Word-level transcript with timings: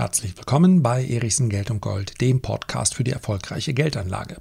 Herzlich 0.00 0.34
willkommen 0.38 0.82
bei 0.82 1.06
Erichsen 1.06 1.50
Geld 1.50 1.70
und 1.70 1.82
Gold, 1.82 2.22
dem 2.22 2.40
Podcast 2.40 2.94
für 2.94 3.04
die 3.04 3.10
erfolgreiche 3.10 3.74
Geldanlage. 3.74 4.38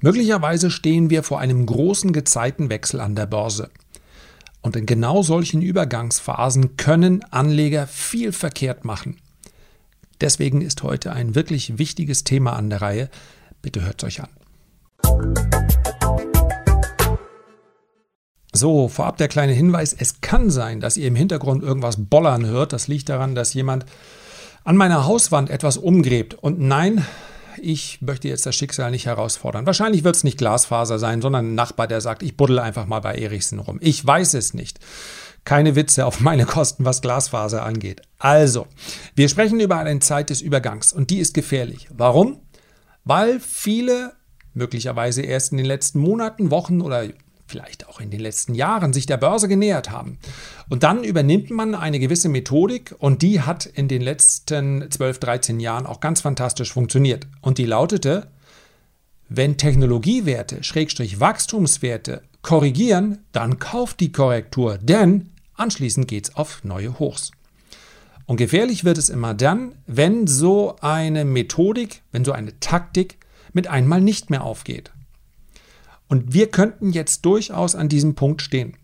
Möglicherweise 0.00 0.70
stehen 0.70 1.08
wir 1.08 1.22
vor 1.22 1.40
einem 1.40 1.64
großen 1.64 2.12
Gezeitenwechsel 2.12 3.00
an 3.00 3.16
der 3.16 3.24
Börse. 3.24 3.70
Und 4.60 4.76
in 4.76 4.84
genau 4.84 5.22
solchen 5.22 5.62
Übergangsphasen 5.62 6.76
können 6.76 7.24
Anleger 7.30 7.86
viel 7.86 8.30
verkehrt 8.30 8.84
machen. 8.84 9.16
Deswegen 10.20 10.60
ist 10.60 10.82
heute 10.82 11.12
ein 11.12 11.34
wirklich 11.34 11.78
wichtiges 11.78 12.24
Thema 12.24 12.52
an 12.52 12.68
der 12.68 12.82
Reihe. 12.82 13.08
Bitte 13.62 13.86
hört 13.86 14.02
es 14.02 14.06
euch 14.06 14.20
an. 14.20 14.28
So, 18.52 18.88
vorab 18.88 19.16
der 19.16 19.28
kleine 19.28 19.54
Hinweis, 19.54 19.94
es 19.94 20.20
kann 20.20 20.50
sein, 20.50 20.80
dass 20.80 20.98
ihr 20.98 21.08
im 21.08 21.16
Hintergrund 21.16 21.62
irgendwas 21.62 21.96
bollern 21.98 22.44
hört. 22.44 22.74
Das 22.74 22.86
liegt 22.86 23.08
daran, 23.08 23.34
dass 23.34 23.54
jemand 23.54 23.86
an 24.68 24.76
meiner 24.76 25.06
Hauswand 25.06 25.48
etwas 25.48 25.78
umgräbt. 25.78 26.34
Und 26.34 26.60
nein, 26.60 27.02
ich 27.56 28.02
möchte 28.02 28.28
jetzt 28.28 28.44
das 28.44 28.54
Schicksal 28.54 28.90
nicht 28.90 29.06
herausfordern. 29.06 29.64
Wahrscheinlich 29.64 30.04
wird 30.04 30.14
es 30.14 30.24
nicht 30.24 30.36
Glasfaser 30.36 30.98
sein, 30.98 31.22
sondern 31.22 31.46
ein 31.46 31.54
Nachbar, 31.54 31.86
der 31.86 32.02
sagt, 32.02 32.22
ich 32.22 32.36
buddel 32.36 32.58
einfach 32.58 32.84
mal 32.86 33.00
bei 33.00 33.14
Erichsen 33.14 33.60
rum. 33.60 33.78
Ich 33.80 34.06
weiß 34.06 34.34
es 34.34 34.52
nicht. 34.52 34.78
Keine 35.44 35.74
Witze 35.74 36.04
auf 36.04 36.20
meine 36.20 36.44
Kosten, 36.44 36.84
was 36.84 37.00
Glasfaser 37.00 37.64
angeht. 37.64 38.02
Also, 38.18 38.66
wir 39.14 39.30
sprechen 39.30 39.58
über 39.58 39.78
eine 39.78 40.00
Zeit 40.00 40.28
des 40.28 40.42
Übergangs 40.42 40.92
und 40.92 41.08
die 41.08 41.20
ist 41.20 41.32
gefährlich. 41.32 41.88
Warum? 41.90 42.42
Weil 43.04 43.40
viele 43.40 44.12
möglicherweise 44.52 45.22
erst 45.22 45.50
in 45.52 45.56
den 45.56 45.66
letzten 45.66 45.98
Monaten, 45.98 46.50
Wochen 46.50 46.82
oder 46.82 47.04
vielleicht 47.48 47.88
auch 47.88 48.00
in 48.00 48.10
den 48.10 48.20
letzten 48.20 48.54
Jahren 48.54 48.92
sich 48.92 49.06
der 49.06 49.16
Börse 49.16 49.48
genähert 49.48 49.90
haben. 49.90 50.18
Und 50.68 50.82
dann 50.82 51.04
übernimmt 51.04 51.50
man 51.50 51.74
eine 51.74 51.98
gewisse 51.98 52.28
Methodik 52.28 52.94
und 52.98 53.22
die 53.22 53.40
hat 53.40 53.66
in 53.66 53.88
den 53.88 54.02
letzten 54.02 54.90
12, 54.90 55.18
13 55.18 55.60
Jahren 55.60 55.86
auch 55.86 56.00
ganz 56.00 56.20
fantastisch 56.20 56.72
funktioniert. 56.72 57.26
Und 57.40 57.58
die 57.58 57.66
lautete, 57.66 58.28
wenn 59.28 59.56
Technologiewerte, 59.56 60.62
Schrägstrich 60.62 61.20
Wachstumswerte 61.20 62.22
korrigieren, 62.42 63.18
dann 63.32 63.58
kauft 63.58 64.00
die 64.00 64.12
Korrektur, 64.12 64.78
denn 64.78 65.30
anschließend 65.54 66.08
geht 66.08 66.28
es 66.28 66.36
auf 66.36 66.64
neue 66.64 66.98
Hochs. 66.98 67.32
Und 68.26 68.36
gefährlich 68.36 68.84
wird 68.84 68.98
es 68.98 69.08
immer 69.08 69.32
dann, 69.34 69.72
wenn 69.86 70.26
so 70.26 70.76
eine 70.80 71.24
Methodik, 71.24 72.02
wenn 72.12 72.24
so 72.24 72.32
eine 72.32 72.60
Taktik 72.60 73.18
mit 73.54 73.68
einmal 73.68 74.00
nicht 74.02 74.28
mehr 74.28 74.44
aufgeht. 74.44 74.92
Und 76.08 76.32
wir 76.32 76.50
könnten 76.50 76.90
jetzt 76.90 77.24
durchaus 77.24 77.74
an 77.74 77.88
diesem 77.88 78.14
Punkt 78.14 78.42
stehen. 78.42 78.76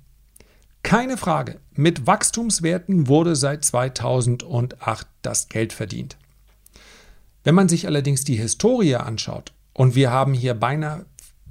Keine 0.82 1.16
Frage, 1.16 1.60
mit 1.72 2.06
Wachstumswerten 2.06 3.08
wurde 3.08 3.36
seit 3.36 3.64
2008 3.64 5.06
das 5.22 5.48
Geld 5.48 5.72
verdient. 5.72 6.18
Wenn 7.42 7.54
man 7.54 7.68
sich 7.68 7.86
allerdings 7.86 8.24
die 8.24 8.36
Historie 8.36 8.96
anschaut, 8.96 9.52
und 9.72 9.94
wir 9.94 10.10
haben 10.10 10.34
hier 10.34 10.54
beinahe 10.54 11.04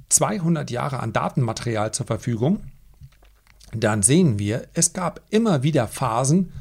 200 0.08 0.70
Jahre 0.70 1.00
an 1.00 1.12
Datenmaterial 1.12 1.92
zur 1.92 2.06
Verfügung, 2.06 2.62
dann 3.72 4.02
sehen 4.02 4.38
wir, 4.38 4.66
es 4.72 4.92
gab 4.92 5.20
immer 5.30 5.62
wieder 5.62 5.88
Phasen 5.88 6.52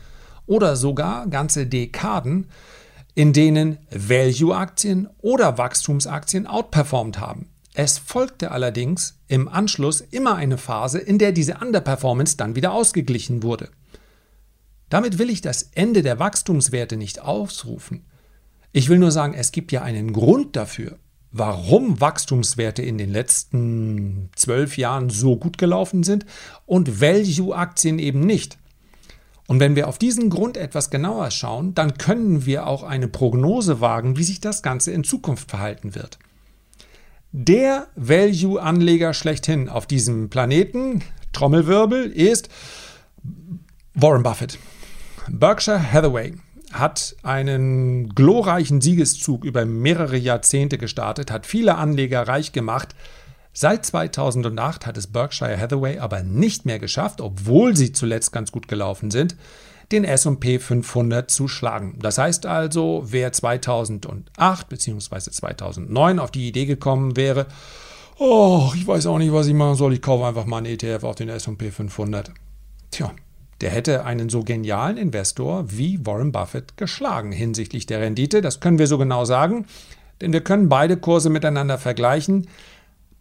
oder 0.46 0.76
sogar 0.76 1.28
ganze 1.28 1.68
Dekaden, 1.68 2.50
in 3.16 3.32
denen 3.34 3.78
Value-Aktien 3.92 5.08
oder 5.22 5.58
Wachstumsaktien 5.58 6.48
outperformed 6.48 7.20
haben. 7.20 7.50
Es 7.74 7.98
folgte 7.98 8.52
allerdings 8.52 9.20
im 9.28 9.48
Anschluss 9.48 10.02
immer 10.02 10.36
eine 10.36 10.58
Phase, 10.58 11.00
in 11.00 11.18
der 11.18 11.32
diese 11.32 11.58
Underperformance 11.58 12.38
dann 12.38 12.56
wieder 12.56 12.72
ausgeglichen 12.72 13.42
wurde. 13.42 13.70
Damit 14.90 15.18
will 15.18 15.32
ich 15.32 15.42
das 15.42 15.64
Ende 15.74 16.04
der 16.04 16.20
Wachstumswerte 16.20 16.98
nicht 16.98 17.20
ausrufen. 17.20 18.06
Ich 18.74 18.90
will 18.90 19.00
nur 19.00 19.12
sagen, 19.12 19.34
es 19.34 19.52
gibt 19.52 19.72
ja 19.72 19.82
einen 19.82 20.14
Grund 20.14 20.56
dafür, 20.56 21.00
warum 21.32 22.00
Wachstumswerte 22.00 22.84
in 22.84 23.00
den 23.00 23.12
letzten 23.12 24.30
zwölf 24.36 24.78
Jahren 24.78 25.10
so 25.10 25.36
gut 25.36 25.58
gelaufen 25.58 26.04
sind 26.04 26.28
und 26.68 27.02
Value-Aktien 27.02 27.98
eben 27.98 28.20
nicht. 28.20 28.60
Und 29.48 29.60
wenn 29.60 29.76
wir 29.76 29.88
auf 29.88 29.98
diesen 29.98 30.30
Grund 30.30 30.58
etwas 30.58 30.92
genauer 30.92 31.32
schauen, 31.32 31.74
dann 31.74 31.98
können 31.98 32.46
wir 32.46 32.68
auch 32.68 32.84
eine 32.84 33.08
Prognose 33.08 33.82
wagen, 33.82 34.16
wie 34.16 34.24
sich 34.24 34.42
das 34.42 34.62
Ganze 34.62 34.92
in 34.92 35.04
Zukunft 35.04 35.50
verhalten 35.50 35.96
wird. 35.96 36.20
Der 37.36 37.88
Value-Anleger 37.96 39.16
schlechthin 39.16 39.68
auf 39.68 39.88
diesem 39.88 40.30
Planeten, 40.30 41.02
Trommelwirbel, 41.32 42.06
ist 42.06 42.48
Warren 43.96 44.22
Buffett. 44.22 44.60
Berkshire 45.28 45.92
Hathaway 45.92 46.36
hat 46.72 47.16
einen 47.24 48.14
glorreichen 48.14 48.82
Siegeszug 48.82 49.46
über 49.46 49.66
mehrere 49.66 50.16
Jahrzehnte 50.16 50.78
gestartet, 50.78 51.32
hat 51.32 51.48
viele 51.48 51.74
Anleger 51.74 52.28
reich 52.28 52.52
gemacht. 52.52 52.90
Seit 53.52 53.84
2008 53.84 54.86
hat 54.86 54.98
es 54.98 55.08
Berkshire 55.08 55.60
Hathaway 55.60 55.98
aber 55.98 56.22
nicht 56.22 56.68
mehr 56.68 56.78
geschafft, 56.78 57.20
obwohl 57.20 57.76
sie 57.76 57.94
zuletzt 57.94 58.32
ganz 58.32 58.52
gut 58.52 58.68
gelaufen 58.68 59.10
sind, 59.10 59.36
den 59.94 60.04
SP 60.04 60.60
500 60.60 61.32
zu 61.32 61.48
schlagen. 61.48 61.98
Das 62.02 62.18
heißt 62.18 62.46
also, 62.46 63.04
wer 63.06 63.32
2008 63.32 64.70
bzw. 64.70 65.32
2009 65.32 66.20
auf 66.20 66.32
die 66.32 66.48
Idee 66.48 66.66
gekommen 66.66 67.16
wäre, 67.16 67.48
oh, 68.18 68.72
ich 68.76 68.86
weiß 68.86 69.06
auch 69.06 69.18
nicht, 69.18 69.32
was 69.32 69.48
ich 69.48 69.54
machen 69.54 69.76
soll, 69.76 69.94
ich 69.94 70.02
kaufe 70.02 70.26
einfach 70.26 70.46
mal 70.46 70.58
einen 70.58 70.68
ETF 70.68 71.04
auf 71.04 71.16
den 71.16 71.30
SP 71.30 71.72
500. 71.72 72.32
Tja, 72.92 73.14
der 73.62 73.70
hätte 73.70 74.06
einen 74.06 74.30
so 74.30 74.44
genialen 74.44 74.98
Investor 74.98 75.66
wie 75.72 76.06
Warren 76.06 76.32
Buffett 76.32 76.76
geschlagen 76.78 77.32
hinsichtlich 77.32 77.86
der 77.86 78.02
Rendite. 78.02 78.42
Das 78.42 78.60
können 78.60 78.80
wir 78.80 78.88
so 78.88 78.98
genau 78.98 79.26
sagen, 79.26 79.66
denn 80.22 80.34
wir 80.34 80.42
können 80.42 80.70
beide 80.70 80.98
Kurse 80.98 81.30
miteinander 81.30 81.78
vergleichen. 81.78 82.48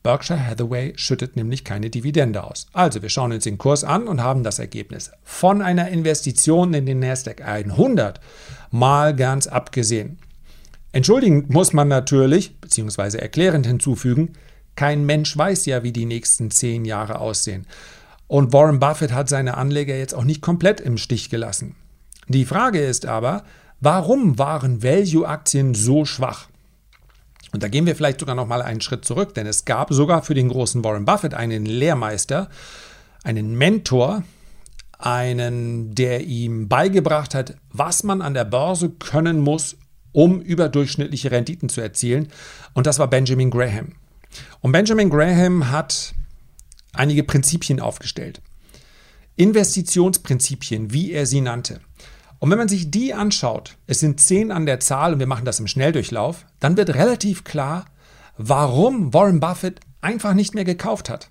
Berkshire 0.02 0.44
Hathaway 0.44 0.92
schüttet 0.96 1.36
nämlich 1.36 1.64
keine 1.64 1.88
Dividende 1.88 2.42
aus. 2.42 2.66
Also 2.72 3.02
wir 3.02 3.08
schauen 3.08 3.32
uns 3.32 3.44
den 3.44 3.58
Kurs 3.58 3.84
an 3.84 4.08
und 4.08 4.20
haben 4.20 4.42
das 4.42 4.58
Ergebnis. 4.58 5.12
Von 5.22 5.62
einer 5.62 5.88
Investition 5.88 6.74
in 6.74 6.86
den 6.86 6.98
Nasdaq 6.98 7.40
100 7.42 8.20
mal 8.70 9.14
ganz 9.14 9.46
abgesehen. 9.46 10.18
Entschuldigend 10.91 11.50
muss 11.50 11.72
man 11.72 11.88
natürlich, 11.88 12.58
beziehungsweise 12.60 13.20
erklärend 13.20 13.66
hinzufügen, 13.66 14.32
kein 14.74 15.04
Mensch 15.04 15.36
weiß 15.36 15.66
ja, 15.66 15.82
wie 15.82 15.92
die 15.92 16.06
nächsten 16.06 16.50
zehn 16.50 16.84
Jahre 16.84 17.18
aussehen. 17.20 17.66
Und 18.26 18.52
Warren 18.52 18.80
Buffett 18.80 19.12
hat 19.12 19.28
seine 19.28 19.56
Anleger 19.56 19.96
jetzt 19.96 20.14
auch 20.14 20.24
nicht 20.24 20.41
komplett 20.41 20.80
im 20.80 20.96
Stich 20.96 21.30
gelassen. 21.30 21.76
Die 22.28 22.44
Frage 22.44 22.80
ist 22.80 23.06
aber, 23.06 23.44
warum 23.80 24.38
waren 24.38 24.82
Value-Aktien 24.82 25.74
so 25.74 26.04
schwach? 26.04 26.48
Und 27.52 27.62
da 27.62 27.68
gehen 27.68 27.86
wir 27.86 27.94
vielleicht 27.94 28.20
sogar 28.20 28.34
noch 28.34 28.46
mal 28.46 28.62
einen 28.62 28.80
Schritt 28.80 29.04
zurück, 29.04 29.34
denn 29.34 29.46
es 29.46 29.64
gab 29.64 29.92
sogar 29.92 30.22
für 30.22 30.34
den 30.34 30.48
großen 30.48 30.82
Warren 30.82 31.04
Buffett 31.04 31.34
einen 31.34 31.66
Lehrmeister, 31.66 32.48
einen 33.22 33.56
Mentor, 33.56 34.24
einen, 34.98 35.94
der 35.94 36.22
ihm 36.24 36.68
beigebracht 36.68 37.34
hat, 37.34 37.56
was 37.70 38.04
man 38.04 38.22
an 38.22 38.34
der 38.34 38.44
Börse 38.44 38.88
können 38.88 39.41
muss, 39.41 39.76
um 40.12 40.41
überdurchschnittliche 40.41 41.30
Renditen 41.30 41.68
zu 41.68 41.80
erzielen. 41.80 42.28
Und 42.74 42.86
das 42.86 42.98
war 42.98 43.08
Benjamin 43.08 43.50
Graham. 43.50 43.92
Und 44.60 44.72
Benjamin 44.72 45.10
Graham 45.10 45.70
hat 45.70 46.14
einige 46.92 47.24
Prinzipien 47.24 47.80
aufgestellt. 47.80 48.41
Investitionsprinzipien, 49.36 50.92
wie 50.92 51.12
er 51.12 51.26
sie 51.26 51.41
nannte. 51.41 51.80
Und 52.42 52.50
wenn 52.50 52.58
man 52.58 52.66
sich 52.66 52.91
die 52.91 53.14
anschaut, 53.14 53.76
es 53.86 54.00
sind 54.00 54.20
zehn 54.20 54.50
an 54.50 54.66
der 54.66 54.80
Zahl 54.80 55.12
und 55.12 55.20
wir 55.20 55.28
machen 55.28 55.44
das 55.44 55.60
im 55.60 55.69
Schnelldurchlauf, 55.69 56.44
dann 56.58 56.76
wird 56.76 56.92
relativ 56.92 57.44
klar, 57.44 57.84
warum 58.36 59.14
Warren 59.14 59.38
Buffett 59.38 59.78
einfach 60.00 60.34
nicht 60.34 60.53
mehr 60.53 60.64
gekauft 60.64 61.08
hat. 61.08 61.30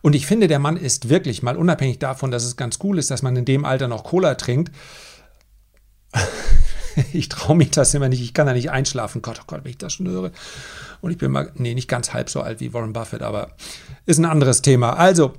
Und 0.00 0.14
ich 0.14 0.24
finde, 0.24 0.48
der 0.48 0.60
Mann 0.60 0.78
ist 0.78 1.10
wirklich 1.10 1.42
mal 1.42 1.58
unabhängig 1.58 1.98
davon, 1.98 2.30
dass 2.30 2.44
es 2.44 2.56
ganz 2.56 2.78
cool 2.82 2.98
ist, 2.98 3.10
dass 3.10 3.20
man 3.20 3.36
in 3.36 3.44
dem 3.44 3.66
Alter 3.66 3.86
noch 3.86 4.02
Cola 4.02 4.36
trinkt. 4.36 4.72
ich 7.12 7.28
traue 7.28 7.56
mich 7.56 7.70
das 7.70 7.92
immer 7.92 8.08
nicht, 8.08 8.22
ich 8.22 8.32
kann 8.32 8.46
da 8.46 8.54
nicht 8.54 8.70
einschlafen. 8.70 9.20
Gott, 9.20 9.40
oh 9.42 9.44
Gott, 9.46 9.64
wenn 9.64 9.72
ich 9.72 9.76
das 9.76 9.92
schon 9.92 10.08
höre. 10.08 10.32
Und 11.02 11.10
ich 11.10 11.18
bin 11.18 11.30
mal, 11.30 11.52
nee, 11.56 11.74
nicht 11.74 11.86
ganz 11.86 12.14
halb 12.14 12.30
so 12.30 12.40
alt 12.40 12.60
wie 12.60 12.72
Warren 12.72 12.94
Buffett, 12.94 13.20
aber 13.20 13.50
ist 14.06 14.16
ein 14.16 14.24
anderes 14.24 14.62
Thema. 14.62 14.94
Also, 14.94 15.34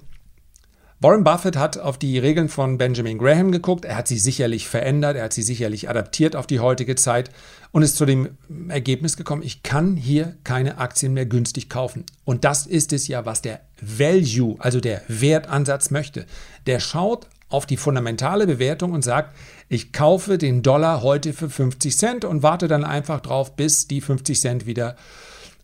Warren 1.02 1.24
Buffett 1.24 1.56
hat 1.56 1.78
auf 1.78 1.98
die 1.98 2.20
Regeln 2.20 2.50
von 2.50 2.78
Benjamin 2.78 3.18
Graham 3.18 3.54
geguckt. 3.54 3.86
Er 3.86 3.96
hat 3.96 4.10
sie 4.10 4.20
sicherlich 4.20 4.68
verändert, 4.68 5.16
er 5.16 5.24
hat 5.24 5.34
sie 5.34 5.44
sicherlich 5.44 5.90
adaptiert 5.90 6.36
auf 6.36 6.46
die 6.46 6.60
heutige 6.60 6.96
Zeit 6.96 7.32
und 7.72 7.84
ist 7.84 7.96
zu 7.96 8.06
dem 8.06 8.38
Ergebnis 8.68 9.16
gekommen, 9.16 9.42
ich 9.42 9.64
kann 9.64 9.96
hier 9.96 10.36
keine 10.44 10.78
Aktien 10.78 11.14
mehr 11.14 11.26
günstig 11.26 11.70
kaufen. 11.70 12.04
Und 12.26 12.44
das 12.44 12.68
ist 12.68 12.92
es 12.92 13.08
ja, 13.08 13.26
was 13.26 13.42
der 13.42 13.62
Value, 13.80 14.58
also 14.60 14.82
der 14.82 15.02
Wertansatz 15.08 15.90
möchte. 15.90 16.26
Der 16.68 16.82
schaut 16.82 17.28
auf 17.48 17.66
die 17.66 17.78
fundamentale 17.78 18.46
Bewertung 18.46 18.92
und 18.92 19.02
sagt, 19.02 19.38
ich 19.70 19.94
kaufe 19.94 20.38
den 20.38 20.64
Dollar 20.64 21.02
heute 21.02 21.32
für 21.32 21.50
50 21.50 21.98
Cent 21.98 22.26
und 22.26 22.44
warte 22.44 22.68
dann 22.68 22.84
einfach 22.84 23.22
drauf, 23.22 23.56
bis 23.56 23.88
die 23.88 24.02
50 24.02 24.38
Cent 24.38 24.66
wieder 24.66 24.98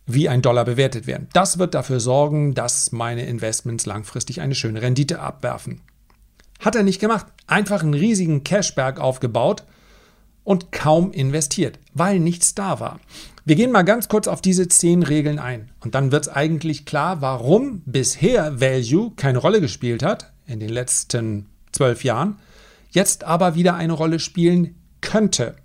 wie 0.06 0.28
ein 0.28 0.42
Dollar 0.42 0.64
bewertet 0.64 1.06
werden. 1.06 1.28
Das 1.32 1.58
wird 1.58 1.74
dafür 1.74 2.00
sorgen, 2.00 2.54
dass 2.54 2.92
meine 2.92 3.26
Investments 3.26 3.86
langfristig 3.86 4.40
eine 4.40 4.54
schöne 4.54 4.80
Rendite 4.80 5.20
abwerfen. 5.20 5.80
Hat 6.60 6.76
er 6.76 6.84
nicht 6.84 7.00
gemacht. 7.00 7.26
Einfach 7.46 7.82
einen 7.82 7.94
riesigen 7.94 8.44
Cashberg 8.44 9.00
aufgebaut 9.00 9.64
und 10.44 10.70
kaum 10.70 11.12
investiert, 11.12 11.78
weil 11.92 12.20
nichts 12.20 12.54
da 12.54 12.78
war. 12.80 13.00
Wir 13.44 13.56
gehen 13.56 13.72
mal 13.72 13.82
ganz 13.82 14.08
kurz 14.08 14.28
auf 14.28 14.40
diese 14.40 14.68
zehn 14.68 15.02
Regeln 15.02 15.38
ein 15.38 15.70
und 15.80 15.94
dann 15.94 16.12
wird 16.12 16.26
es 16.26 16.32
eigentlich 16.32 16.84
klar, 16.84 17.20
warum 17.20 17.82
bisher 17.84 18.60
Value 18.60 19.12
keine 19.16 19.38
Rolle 19.38 19.60
gespielt 19.60 20.02
hat 20.02 20.32
in 20.46 20.60
den 20.60 20.68
letzten 20.68 21.46
zwölf 21.72 22.04
Jahren, 22.04 22.38
jetzt 22.90 23.24
aber 23.24 23.54
wieder 23.54 23.74
eine 23.74 23.92
Rolle 23.92 24.18
spielen 24.18 24.76
könnte. 25.00 25.56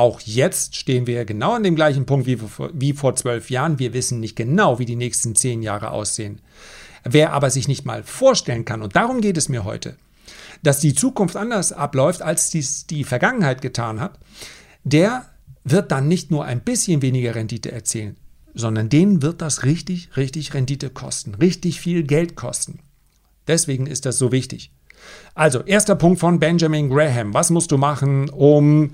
Auch 0.00 0.22
jetzt 0.22 0.76
stehen 0.76 1.06
wir 1.06 1.26
genau 1.26 1.52
an 1.52 1.62
dem 1.62 1.76
gleichen 1.76 2.06
Punkt 2.06 2.26
wie, 2.26 2.38
wie 2.72 2.94
vor 2.94 3.16
zwölf 3.16 3.50
Jahren. 3.50 3.78
Wir 3.78 3.92
wissen 3.92 4.18
nicht 4.18 4.34
genau, 4.34 4.78
wie 4.78 4.86
die 4.86 4.96
nächsten 4.96 5.36
zehn 5.36 5.60
Jahre 5.60 5.90
aussehen. 5.90 6.40
Wer 7.04 7.34
aber 7.34 7.50
sich 7.50 7.68
nicht 7.68 7.84
mal 7.84 8.02
vorstellen 8.02 8.64
kann, 8.64 8.80
und 8.80 8.96
darum 8.96 9.20
geht 9.20 9.36
es 9.36 9.50
mir 9.50 9.62
heute, 9.62 9.96
dass 10.62 10.80
die 10.80 10.94
Zukunft 10.94 11.36
anders 11.36 11.72
abläuft, 11.72 12.22
als 12.22 12.48
dies 12.48 12.86
die 12.86 13.04
Vergangenheit 13.04 13.60
getan 13.60 14.00
hat, 14.00 14.18
der 14.84 15.26
wird 15.64 15.92
dann 15.92 16.08
nicht 16.08 16.30
nur 16.30 16.46
ein 16.46 16.62
bisschen 16.62 17.02
weniger 17.02 17.34
Rendite 17.34 17.70
erzielen, 17.70 18.16
sondern 18.54 18.88
denen 18.88 19.20
wird 19.20 19.42
das 19.42 19.64
richtig, 19.64 20.16
richtig 20.16 20.54
Rendite 20.54 20.88
kosten, 20.88 21.34
richtig 21.34 21.78
viel 21.78 22.04
Geld 22.04 22.36
kosten. 22.36 22.78
Deswegen 23.46 23.86
ist 23.86 24.06
das 24.06 24.16
so 24.16 24.32
wichtig. 24.32 24.72
Also, 25.34 25.60
erster 25.60 25.94
Punkt 25.94 26.20
von 26.20 26.40
Benjamin 26.40 26.88
Graham. 26.88 27.34
Was 27.34 27.50
musst 27.50 27.70
du 27.70 27.76
machen, 27.76 28.30
um 28.30 28.92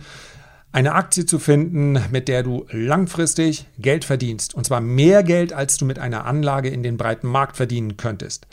eine 0.72 0.94
Aktie 0.94 1.24
zu 1.24 1.38
finden, 1.38 1.98
mit 2.10 2.28
der 2.28 2.42
du 2.42 2.66
langfristig 2.70 3.66
Geld 3.78 4.04
verdienst. 4.04 4.54
Und 4.54 4.66
zwar 4.66 4.80
mehr 4.80 5.22
Geld, 5.22 5.52
als 5.52 5.76
du 5.78 5.84
mit 5.84 5.98
einer 5.98 6.26
Anlage 6.26 6.68
in 6.68 6.82
den 6.82 6.96
breiten 6.96 7.28
Markt 7.28 7.56
verdienen 7.56 7.96
könntest. 7.96 8.46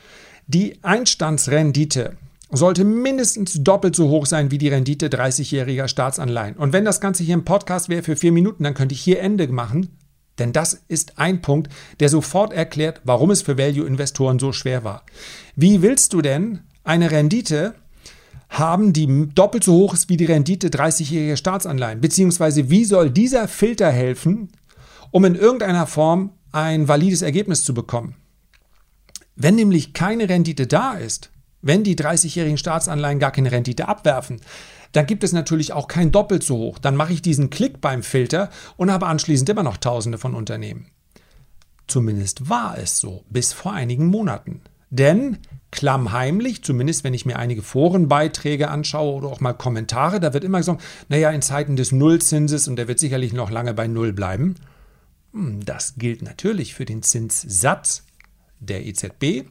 Die 0.48 0.83
Einstandsrendite 0.83 2.18
sollte 2.51 2.83
mindestens 2.83 3.63
doppelt 3.63 3.95
so 3.95 4.10
hoch 4.10 4.25
sein 4.25 4.51
wie 4.51 4.57
die 4.57 4.69
Rendite 4.69 5.07
30-jähriger 5.07 5.88
Staatsanleihen. 5.88 6.56
Und 6.56 6.71
wenn 6.71 6.86
das 6.86 7.01
Ganze 7.01 7.24
hier 7.24 7.33
im 7.33 7.45
Podcast 7.45 7.89
wäre 7.89 8.04
für 8.04 8.15
vier 8.15 8.31
Minuten, 8.31 8.63
dann 8.63 8.74
könnte 8.74 8.94
ich 8.94 9.01
hier 9.01 9.19
Ende 9.19 9.48
machen. 9.48 9.98
Denn 10.39 10.54
das 10.54 10.83
ist 10.88 11.19
ein 11.19 11.42
Punkt, 11.42 11.71
der 12.00 12.10
sofort 12.10 12.54
erklärt, 12.54 13.01
warum 13.04 13.31
es 13.31 13.42
für 13.42 13.57
Value-Investoren 13.57 14.39
so 14.39 14.51
schwer 14.51 14.83
war. 14.83 15.04
Wie 15.56 15.81
willst 15.81 16.13
du 16.13 16.21
denn 16.21 16.62
eine 16.83 17.12
Rendite 17.12 17.75
haben, 18.59 18.94
die 18.94 19.29
doppelt 19.33 19.63
so 19.63 19.73
hoch 19.73 19.94
ist 19.94 20.09
wie 20.09 20.17
die 20.17 20.25
Rendite 20.25 20.69
30-jähriger 20.69 21.38
Staatsanleihen? 21.38 22.01
Beziehungsweise 22.01 22.69
wie 22.69 22.85
soll 22.85 23.09
dieser 23.09 23.47
Filter 23.47 23.91
helfen, 23.91 24.50
um 25.11 25.25
in 25.25 25.35
irgendeiner 25.35 25.88
Form 25.88 26.31
ein 26.51 26.88
valides 26.88 27.21
Ergebnis 27.21 27.63
zu 27.63 27.73
bekommen? 27.73 28.15
Wenn 29.35 29.55
nämlich 29.55 29.94
keine 29.94 30.29
Rendite 30.29 30.67
da 30.67 30.94
ist, 30.94 31.31
wenn 31.61 31.83
die 31.83 31.95
30-jährigen 31.95 32.57
Staatsanleihen 32.57 33.19
gar 33.19 33.31
keine 33.31 33.51
Rendite 33.51 33.88
abwerfen, 33.88 34.41
dann 34.91 35.07
gibt 35.07 35.23
es 35.23 35.31
natürlich 35.31 35.73
auch 35.73 35.88
kein 35.88 36.11
doppelt 36.11 36.44
so 36.44 36.57
hoch. 36.57 36.77
Dann 36.77 36.95
mache 36.95 37.13
ich 37.13 37.21
diesen 37.21 37.50
Klick 37.50 37.81
beim 37.81 38.03
Filter 38.03 38.50
und 38.77 38.91
habe 38.91 39.07
anschließend 39.07 39.50
immer 39.50 39.63
noch 39.63 39.77
Tausende 39.77 40.19
von 40.19 40.35
Unternehmen. 40.35 40.88
Zumindest 41.88 42.50
war 42.50 42.77
es 42.77 43.00
so 43.00 43.23
bis 43.29 43.53
vor 43.53 43.73
einigen 43.73 44.05
Monaten. 44.05 44.61
Denn 44.89 45.39
klammheimlich, 45.74 46.64
zumindest 46.64 47.04
wenn 47.04 47.16
ich 47.16 47.25
mir 47.25 47.40
einige 47.40 47.64
Forenbeiträge 47.64 48.70
anschaue 48.70 49.16
oder 49.16 49.28
auch 49.28 49.40
mal 49.40 49.54
Kommentare, 49.54 50.20
da 50.20 50.31
wird 50.31 50.44
immer 50.44 50.60
gesagt, 50.60 50.84
naja, 51.10 51.31
in 51.31 51.42
Zeiten 51.42 51.75
des 51.75 51.92
Nullzinses 51.92 52.68
und 52.68 52.75
der 52.75 52.88
wird 52.88 53.00
sicherlich 53.00 53.34
noch 53.34 53.50
lange 53.50 53.74
bei 53.74 53.88
Null 53.88 54.14
bleiben. 54.14 54.54
Hm, 55.34 55.66
das 55.66 55.96
gilt 55.96 56.22
natürlich 56.22 56.75
für 56.75 56.86
den 56.86 57.02
Zinssatz 57.02 58.04
der 58.60 58.86
EZB 58.86 59.50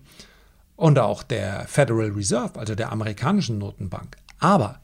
und 0.76 1.00
auch 1.00 1.24
der 1.24 1.66
Federal 1.66 2.12
Reserve, 2.12 2.56
also 2.56 2.76
der 2.76 2.92
amerikanischen 2.92 3.58
Notenbank. 3.58 4.16
Aber 4.38 4.80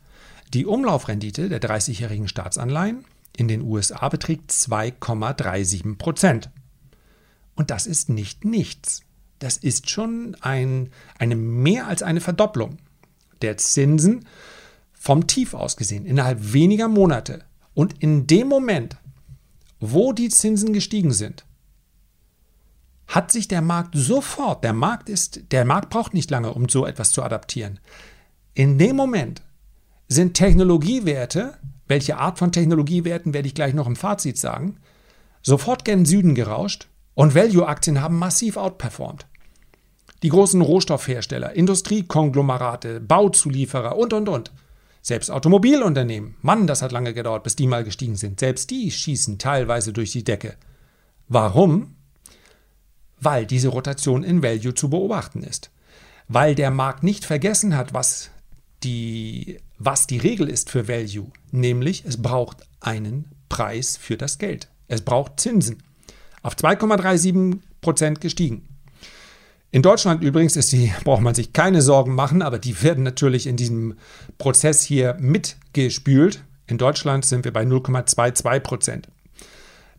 die 0.52 0.66
Umlaufrendite 0.66 1.48
der 1.48 1.62
30-jährigen 1.62 2.26
Staatsanleihen 2.26 3.04
in 3.36 3.46
den 3.46 3.62
USA 3.62 4.08
beträgt 4.08 4.50
2,37 4.50 5.98
Prozent. 5.98 6.50
Und 7.54 7.70
das 7.70 7.86
ist 7.86 8.08
nicht 8.08 8.44
nichts 8.44 9.02
das 9.38 9.56
ist 9.56 9.88
schon 9.88 10.36
ein, 10.40 10.90
eine 11.18 11.36
mehr 11.36 11.86
als 11.86 12.02
eine 12.02 12.20
Verdopplung 12.20 12.78
der 13.42 13.56
Zinsen 13.56 14.26
vom 14.92 15.26
Tief 15.26 15.54
aus 15.54 15.76
gesehen, 15.76 16.06
innerhalb 16.06 16.52
weniger 16.52 16.88
Monate. 16.88 17.44
Und 17.74 18.02
in 18.02 18.26
dem 18.26 18.48
Moment, 18.48 18.96
wo 19.78 20.12
die 20.12 20.28
Zinsen 20.28 20.72
gestiegen 20.72 21.12
sind, 21.12 21.44
hat 23.06 23.32
sich 23.32 23.48
der 23.48 23.62
Markt 23.62 23.94
sofort, 23.94 24.64
der 24.64 24.72
Markt 24.72 25.08
ist, 25.08 25.52
der 25.52 25.64
Markt 25.64 25.90
braucht 25.90 26.14
nicht 26.14 26.30
lange, 26.30 26.52
um 26.52 26.68
so 26.68 26.84
etwas 26.84 27.12
zu 27.12 27.22
adaptieren. 27.22 27.80
In 28.54 28.76
dem 28.76 28.96
Moment 28.96 29.42
sind 30.08 30.34
Technologiewerte, 30.34 31.56
welche 31.86 32.18
Art 32.18 32.38
von 32.38 32.52
Technologiewerten 32.52 33.32
werde 33.32 33.48
ich 33.48 33.54
gleich 33.54 33.72
noch 33.72 33.86
im 33.86 33.96
Fazit 33.96 34.36
sagen, 34.36 34.76
sofort 35.42 35.84
gen 35.84 36.04
Süden 36.04 36.34
gerauscht 36.34 36.88
und 37.18 37.34
Value-Aktien 37.34 38.00
haben 38.00 38.16
massiv 38.16 38.56
outperformed. 38.56 39.26
Die 40.22 40.28
großen 40.28 40.62
Rohstoffhersteller, 40.62 41.52
Industriekonglomerate, 41.52 43.00
Bauzulieferer 43.00 43.96
und, 43.96 44.12
und, 44.12 44.28
und. 44.28 44.52
Selbst 45.02 45.28
Automobilunternehmen. 45.28 46.36
Mann, 46.42 46.68
das 46.68 46.80
hat 46.80 46.92
lange 46.92 47.14
gedauert, 47.14 47.42
bis 47.42 47.56
die 47.56 47.66
mal 47.66 47.82
gestiegen 47.82 48.14
sind. 48.14 48.38
Selbst 48.38 48.70
die 48.70 48.92
schießen 48.92 49.36
teilweise 49.38 49.92
durch 49.92 50.12
die 50.12 50.22
Decke. 50.22 50.54
Warum? 51.26 51.96
Weil 53.20 53.46
diese 53.46 53.70
Rotation 53.70 54.22
in 54.22 54.44
Value 54.44 54.74
zu 54.74 54.88
beobachten 54.88 55.42
ist. 55.42 55.72
Weil 56.28 56.54
der 56.54 56.70
Markt 56.70 57.02
nicht 57.02 57.24
vergessen 57.24 57.76
hat, 57.76 57.94
was 57.94 58.30
die, 58.84 59.58
was 59.76 60.06
die 60.06 60.18
Regel 60.18 60.48
ist 60.48 60.70
für 60.70 60.86
Value. 60.86 61.32
Nämlich, 61.50 62.04
es 62.04 62.22
braucht 62.22 62.58
einen 62.78 63.24
Preis 63.48 63.96
für 63.96 64.16
das 64.16 64.38
Geld. 64.38 64.68
Es 64.86 65.00
braucht 65.00 65.40
Zinsen 65.40 65.82
auf 66.42 66.54
2,37 66.54 67.58
Prozent 67.80 68.20
gestiegen. 68.20 68.68
In 69.70 69.82
Deutschland 69.82 70.22
übrigens 70.22 70.56
ist 70.56 70.72
die, 70.72 70.92
braucht 71.04 71.20
man 71.22 71.34
sich 71.34 71.52
keine 71.52 71.82
Sorgen 71.82 72.14
machen, 72.14 72.40
aber 72.40 72.58
die 72.58 72.82
werden 72.82 73.04
natürlich 73.04 73.46
in 73.46 73.56
diesem 73.56 73.96
Prozess 74.38 74.82
hier 74.82 75.16
mitgespült. 75.20 76.42
In 76.66 76.78
Deutschland 76.78 77.26
sind 77.26 77.44
wir 77.44 77.52
bei 77.52 77.64
0,22 77.64 78.60
Prozent. 78.60 79.08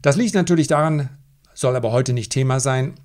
Das 0.02 0.16
liegt 0.16 0.34
natürlich 0.34 0.68
daran, 0.68 1.10
soll 1.54 1.76
aber 1.76 1.92
heute 1.92 2.14
nicht 2.14 2.32
Thema 2.32 2.60
sein, 2.60 2.96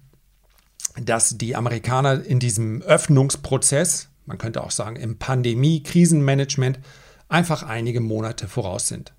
dass 1.02 1.36
die 1.36 1.56
Amerikaner 1.56 2.24
in 2.24 2.38
diesem 2.38 2.80
Öffnungsprozess, 2.82 4.08
man 4.26 4.38
könnte 4.38 4.62
auch 4.62 4.70
sagen 4.70 4.96
im 4.96 5.18
Pandemie-Krisenmanagement, 5.18 6.78
einfach 7.28 7.62
einige 7.62 8.00
Monate 8.00 8.48
voraus 8.48 8.88
sind. 8.88 9.12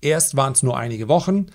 Erst 0.00 0.36
waren 0.36 0.52
es 0.52 0.62
nur 0.62 0.76
einige 0.76 1.08
Wochen, 1.08 1.46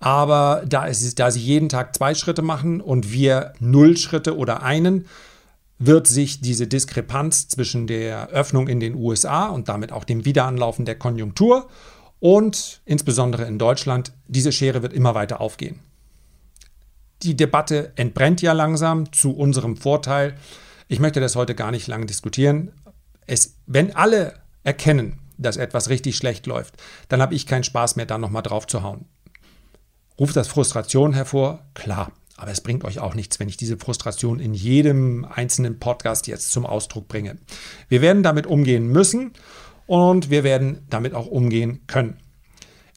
aber 0.00 0.64
da, 0.66 0.86
ist, 0.86 1.18
da 1.18 1.30
sie 1.30 1.40
jeden 1.40 1.68
Tag 1.68 1.94
zwei 1.94 2.14
Schritte 2.14 2.42
machen 2.42 2.80
und 2.80 3.12
wir 3.12 3.52
null 3.60 3.96
Schritte 3.96 4.36
oder 4.36 4.62
einen, 4.62 5.06
wird 5.78 6.06
sich 6.06 6.40
diese 6.40 6.66
Diskrepanz 6.66 7.48
zwischen 7.48 7.86
der 7.86 8.28
Öffnung 8.28 8.68
in 8.68 8.80
den 8.80 8.94
USA 8.94 9.46
und 9.48 9.68
damit 9.68 9.92
auch 9.92 10.04
dem 10.04 10.24
Wiederanlaufen 10.24 10.84
der 10.84 10.98
Konjunktur 10.98 11.68
und 12.18 12.82
insbesondere 12.84 13.44
in 13.44 13.58
Deutschland, 13.58 14.12
diese 14.26 14.52
Schere 14.52 14.82
wird 14.82 14.92
immer 14.92 15.14
weiter 15.14 15.40
aufgehen. 15.40 15.80
Die 17.22 17.36
Debatte 17.36 17.92
entbrennt 17.96 18.42
ja 18.42 18.52
langsam 18.52 19.12
zu 19.12 19.32
unserem 19.36 19.76
Vorteil. 19.76 20.36
Ich 20.88 21.00
möchte 21.00 21.20
das 21.20 21.36
heute 21.36 21.54
gar 21.54 21.70
nicht 21.70 21.86
lange 21.86 22.06
diskutieren. 22.06 22.72
Es, 23.26 23.56
wenn 23.66 23.94
alle 23.94 24.34
erkennen, 24.64 25.18
dass 25.36 25.56
etwas 25.56 25.88
richtig 25.88 26.16
schlecht 26.16 26.46
läuft, 26.46 26.74
dann 27.08 27.22
habe 27.22 27.34
ich 27.34 27.46
keinen 27.46 27.64
Spaß 27.64 27.96
mehr, 27.96 28.06
da 28.06 28.18
nochmal 28.18 28.42
drauf 28.42 28.66
zu 28.66 28.82
hauen. 28.82 29.06
Ruft 30.20 30.36
das 30.36 30.48
Frustration 30.48 31.14
hervor? 31.14 31.64
Klar. 31.72 32.12
Aber 32.36 32.50
es 32.50 32.60
bringt 32.60 32.84
euch 32.84 33.00
auch 33.00 33.14
nichts, 33.14 33.40
wenn 33.40 33.48
ich 33.48 33.56
diese 33.56 33.78
Frustration 33.78 34.38
in 34.38 34.52
jedem 34.52 35.24
einzelnen 35.24 35.78
Podcast 35.78 36.26
jetzt 36.26 36.52
zum 36.52 36.66
Ausdruck 36.66 37.08
bringe. 37.08 37.38
Wir 37.88 38.02
werden 38.02 38.22
damit 38.22 38.46
umgehen 38.46 38.86
müssen 38.86 39.32
und 39.86 40.30
wir 40.30 40.44
werden 40.44 40.86
damit 40.90 41.14
auch 41.14 41.26
umgehen 41.26 41.80
können. 41.86 42.18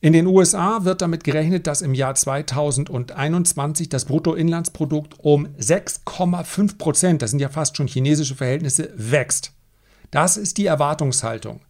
In 0.02 0.12
den 0.12 0.28
USA 0.28 0.84
wird 0.84 1.02
damit 1.02 1.24
gerechnet, 1.24 1.66
dass 1.66 1.82
im 1.82 1.94
Jahr 1.94 2.14
2021 2.14 3.88
das 3.88 4.04
Bruttoinlandsprodukt 4.04 5.16
um 5.20 5.48
6,5 5.58 6.78
Prozent, 6.78 7.22
das 7.22 7.30
sind 7.30 7.40
ja 7.40 7.48
fast 7.48 7.78
schon 7.78 7.88
chinesische 7.88 8.36
Verhältnisse, 8.36 8.92
wächst. 8.96 9.54
Das 10.12 10.36
ist 10.36 10.58
die 10.58 10.66
Erwartungshaltung. 10.66 11.62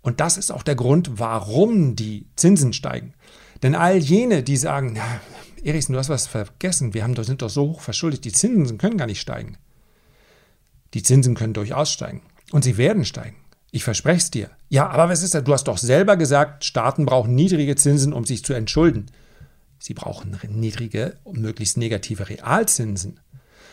Und 0.00 0.20
das 0.20 0.38
ist 0.38 0.52
auch 0.52 0.62
der 0.62 0.76
Grund, 0.76 1.18
warum 1.18 1.96
die 1.96 2.28
Zinsen 2.36 2.72
steigen. 2.72 3.14
Denn 3.62 3.74
all 3.74 3.96
jene, 3.96 4.42
die 4.42 4.56
sagen, 4.56 4.92
na, 4.94 5.20
Erichsen, 5.62 5.92
du 5.92 5.98
hast 5.98 6.08
was 6.08 6.26
vergessen, 6.26 6.94
wir 6.94 7.02
haben, 7.02 7.16
sind 7.24 7.42
doch 7.42 7.50
so 7.50 7.68
hoch 7.68 7.80
verschuldet, 7.80 8.24
die 8.24 8.32
Zinsen 8.32 8.78
können 8.78 8.98
gar 8.98 9.06
nicht 9.06 9.20
steigen. 9.20 9.58
Die 10.94 11.02
Zinsen 11.02 11.34
können 11.34 11.54
durchaus 11.54 11.90
steigen. 11.90 12.22
Und 12.52 12.62
sie 12.64 12.76
werden 12.76 13.04
steigen. 13.04 13.36
Ich 13.72 13.84
verspreche 13.84 14.18
es 14.18 14.30
dir. 14.30 14.50
Ja, 14.68 14.88
aber 14.88 15.08
was 15.08 15.22
ist 15.22 15.34
das? 15.34 15.44
Du 15.44 15.52
hast 15.52 15.64
doch 15.64 15.78
selber 15.78 16.16
gesagt, 16.16 16.64
Staaten 16.64 17.04
brauchen 17.04 17.34
niedrige 17.34 17.76
Zinsen, 17.76 18.12
um 18.12 18.24
sich 18.24 18.44
zu 18.44 18.52
entschulden. 18.52 19.06
Sie 19.78 19.94
brauchen 19.94 20.38
niedrige, 20.48 21.18
möglichst 21.30 21.76
negative 21.76 22.28
Realzinsen. 22.28 23.20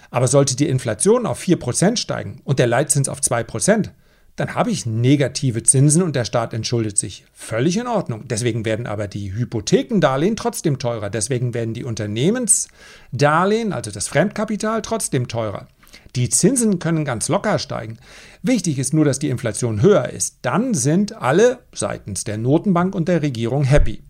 Aber 0.10 0.28
sollte 0.28 0.56
die 0.56 0.68
Inflation 0.68 1.26
auf 1.26 1.42
4% 1.42 1.98
steigen 1.98 2.42
und 2.44 2.60
der 2.60 2.68
Leitzins 2.68 3.08
auf 3.10 3.20
2%, 3.20 3.92
dann 4.36 4.56
habe 4.56 4.72
ich 4.72 4.86
negative 4.86 5.62
Zinsen 5.62 6.02
und 6.02 6.16
der 6.16 6.26
Staat 6.26 6.54
entschuldet 6.54 6.98
sich. 6.98 7.26
Völlig 7.34 7.78
in 7.78 7.88
Ordnung. 7.88 8.28
Deswegen 8.28 8.66
werden 8.66 8.88
aber 8.88 9.08
die 9.08 9.34
Hypothekendarlehen 9.34 10.36
trotzdem 10.36 10.80
teurer. 10.80 11.12
Deswegen 11.12 11.54
werden 11.54 11.76
die 11.76 11.84
Unternehmensdarlehen, 11.84 13.74
also 13.74 13.92
das 13.92 14.08
Fremdkapital, 14.08 14.82
trotzdem 14.82 15.28
teurer. 15.28 15.68
Die 16.16 16.30
Zinsen 16.30 16.80
können 16.80 17.06
ganz 17.06 17.28
locker 17.30 17.60
steigen. 17.60 17.98
Wichtig 18.42 18.80
ist 18.80 18.94
nur, 18.94 19.06
dass 19.06 19.20
die 19.20 19.30
Inflation 19.30 19.82
höher 19.82 20.10
ist. 20.10 20.40
Dann 20.42 20.74
sind 20.74 21.14
alle 21.14 21.60
seitens 21.74 22.24
der 22.24 22.38
Notenbank 22.38 22.96
und 22.96 23.08
der 23.08 23.22
Regierung 23.22 23.64
happy. 23.64 24.04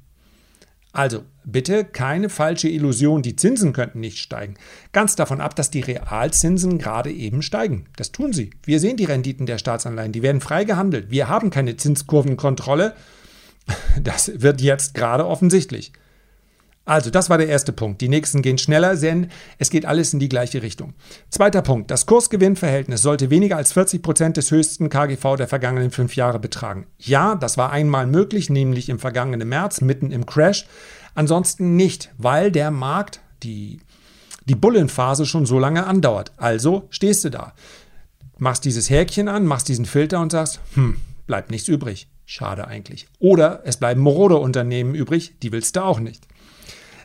Also 0.94 1.24
bitte 1.46 1.86
keine 1.86 2.30
falsche 2.30 2.70
Illusion, 2.70 3.22
die 3.22 3.36
Zinsen 3.36 3.74
könnten 3.74 4.00
nicht 4.00 4.18
steigen. 4.18 4.56
Ganz 4.92 5.16
davon 5.16 5.42
ab, 5.42 5.56
dass 5.56 5.72
die 5.72 5.82
Realzinsen 5.82 6.78
gerade 6.78 7.12
eben 7.12 7.42
steigen. 7.42 7.86
Das 7.96 8.12
tun 8.12 8.34
sie. 8.34 8.52
Wir 8.64 8.80
sehen 8.80 8.98
die 8.98 9.06
Renditen 9.06 9.46
der 9.46 9.58
Staatsanleihen, 9.58 10.12
die 10.12 10.22
werden 10.22 10.42
frei 10.42 10.64
gehandelt. 10.64 11.10
Wir 11.10 11.28
haben 11.28 11.50
keine 11.50 11.78
Zinskurvenkontrolle. 11.78 12.96
Das 14.02 14.42
wird 14.42 14.60
jetzt 14.60 14.94
gerade 14.94 15.26
offensichtlich. 15.26 15.94
Also, 16.86 17.10
das 17.10 17.30
war 17.30 17.38
der 17.38 17.48
erste 17.48 17.72
Punkt. 17.72 18.02
Die 18.02 18.10
nächsten 18.10 18.42
gehen 18.42 18.58
schneller, 18.58 18.98
denn 18.98 19.30
es 19.58 19.70
geht 19.70 19.86
alles 19.86 20.14
in 20.14 20.20
die 20.20 20.28
gleiche 20.28 20.62
Richtung. 20.62 20.94
Zweiter 21.30 21.62
Punkt. 21.62 21.90
Das 21.90 22.06
Kursgewinnverhältnis 22.06 23.02
sollte 23.02 23.30
weniger 23.30 23.56
als 23.56 23.72
40 23.72 24.02
Prozent 24.02 24.36
des 24.36 24.52
höchsten 24.52 24.90
KGV 24.90 25.38
der 25.38 25.48
vergangenen 25.48 25.92
fünf 25.92 26.18
Jahre 26.18 26.40
betragen. 26.40 26.88
Ja, 26.98 27.36
das 27.36 27.58
war 27.58 27.72
einmal 27.72 28.06
möglich, 28.06 28.50
nämlich 28.50 28.90
im 28.90 29.00
vergangenen 29.00 29.48
März, 29.48 29.80
mitten 29.80 30.12
im 30.12 30.26
Crash. 30.26 30.66
Ansonsten 31.16 31.76
nicht, 31.76 32.12
weil 32.18 32.52
der 32.52 32.72
Markt, 32.72 33.22
die, 33.44 33.80
die 34.46 34.56
Bullenphase 34.56 35.26
schon 35.26 35.46
so 35.46 35.60
lange 35.60 35.86
andauert. 35.86 36.32
Also 36.38 36.88
stehst 36.90 37.24
du 37.24 37.30
da, 37.30 37.54
machst 38.38 38.66
dieses 38.66 38.90
Häkchen 38.90 39.28
an, 39.28 39.46
machst 39.46 39.68
diesen 39.70 39.86
Filter 39.86 40.20
und 40.20 40.32
sagst, 40.32 40.60
hm, 40.74 40.98
bleibt 41.28 41.52
nichts 41.52 41.68
übrig. 41.68 42.08
Schade 42.26 42.68
eigentlich. 42.68 43.08
Oder 43.20 43.62
es 43.66 43.78
bleiben 43.78 44.02
morode 44.02 44.38
Unternehmen 44.38 44.96
übrig, 44.96 45.36
die 45.42 45.52
willst 45.52 45.76
du 45.76 45.84
auch 45.84 46.00
nicht. 46.00 46.26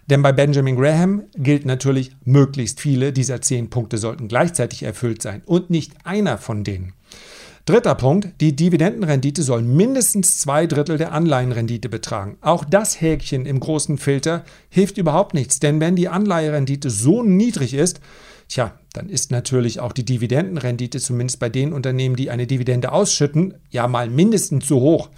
Denn 0.08 0.22
bei 0.22 0.32
Benjamin 0.32 0.76
Graham 0.76 1.24
gilt 1.34 1.66
natürlich, 1.66 2.12
möglichst 2.24 2.80
viele 2.80 3.12
dieser 3.12 3.42
zehn 3.42 3.68
Punkte 3.68 3.98
sollten 3.98 4.28
gleichzeitig 4.28 4.82
erfüllt 4.82 5.20
sein 5.20 5.42
und 5.44 5.70
nicht 5.70 5.92
einer 6.04 6.38
von 6.38 6.64
denen. 6.64 6.94
Dritter 7.68 7.96
Punkt, 7.96 8.30
die 8.40 8.56
Dividendenrendite 8.56 9.42
soll 9.42 9.60
mindestens 9.60 10.38
zwei 10.38 10.66
Drittel 10.66 10.96
der 10.96 11.12
Anleihenrendite 11.12 11.90
betragen. 11.90 12.38
Auch 12.40 12.64
das 12.64 13.02
Häkchen 13.02 13.44
im 13.44 13.60
großen 13.60 13.98
Filter 13.98 14.42
hilft 14.70 14.96
überhaupt 14.96 15.34
nichts, 15.34 15.60
denn 15.60 15.78
wenn 15.78 15.94
die 15.94 16.08
Anleiherendite 16.08 16.88
so 16.88 17.22
niedrig 17.22 17.75
ist, 17.75 18.00
tja, 18.48 18.72
dann 18.94 19.10
ist 19.10 19.30
natürlich 19.30 19.80
auch 19.80 19.92
die 19.92 20.06
Dividendenrendite, 20.06 20.98
zumindest 20.98 21.40
bei 21.40 21.50
den 21.50 21.75
Unternehmen, 21.75 22.16
die 22.16 22.30
eine 22.30 22.46
Dividende 22.46 22.90
ausschütten, 22.90 23.52
ja 23.68 23.87
mal 23.87 24.08
mindestens 24.08 24.66
so 24.66 24.80
hoch. 24.80 25.10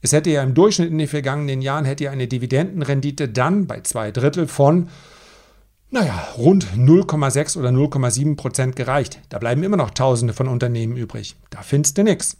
Es 0.00 0.12
hätte 0.12 0.30
ja 0.30 0.42
im 0.42 0.54
Durchschnitt 0.54 0.90
in 0.90 0.96
den 0.96 1.08
vergangenen 1.08 1.60
Jahren 1.60 1.84
hätte 1.84 2.04
ja 2.04 2.10
eine 2.10 2.26
Dividendenrendite 2.26 3.28
dann 3.28 3.66
bei 3.66 3.82
zwei 3.82 4.12
Drittel 4.12 4.46
von, 4.46 4.88
naja, 5.90 6.28
rund 6.36 6.66
0,6 6.76 7.58
oder 7.58 7.70
0,7 7.70 8.36
Prozent 8.36 8.76
gereicht. 8.76 9.20
Da 9.30 9.38
bleiben 9.38 9.62
immer 9.62 9.78
noch 9.78 9.90
Tausende 9.90 10.34
von 10.34 10.48
Unternehmen 10.48 10.96
übrig. 10.96 11.36
Da 11.50 11.62
findest 11.62 11.96
du 11.96 12.04
nichts. 12.04 12.36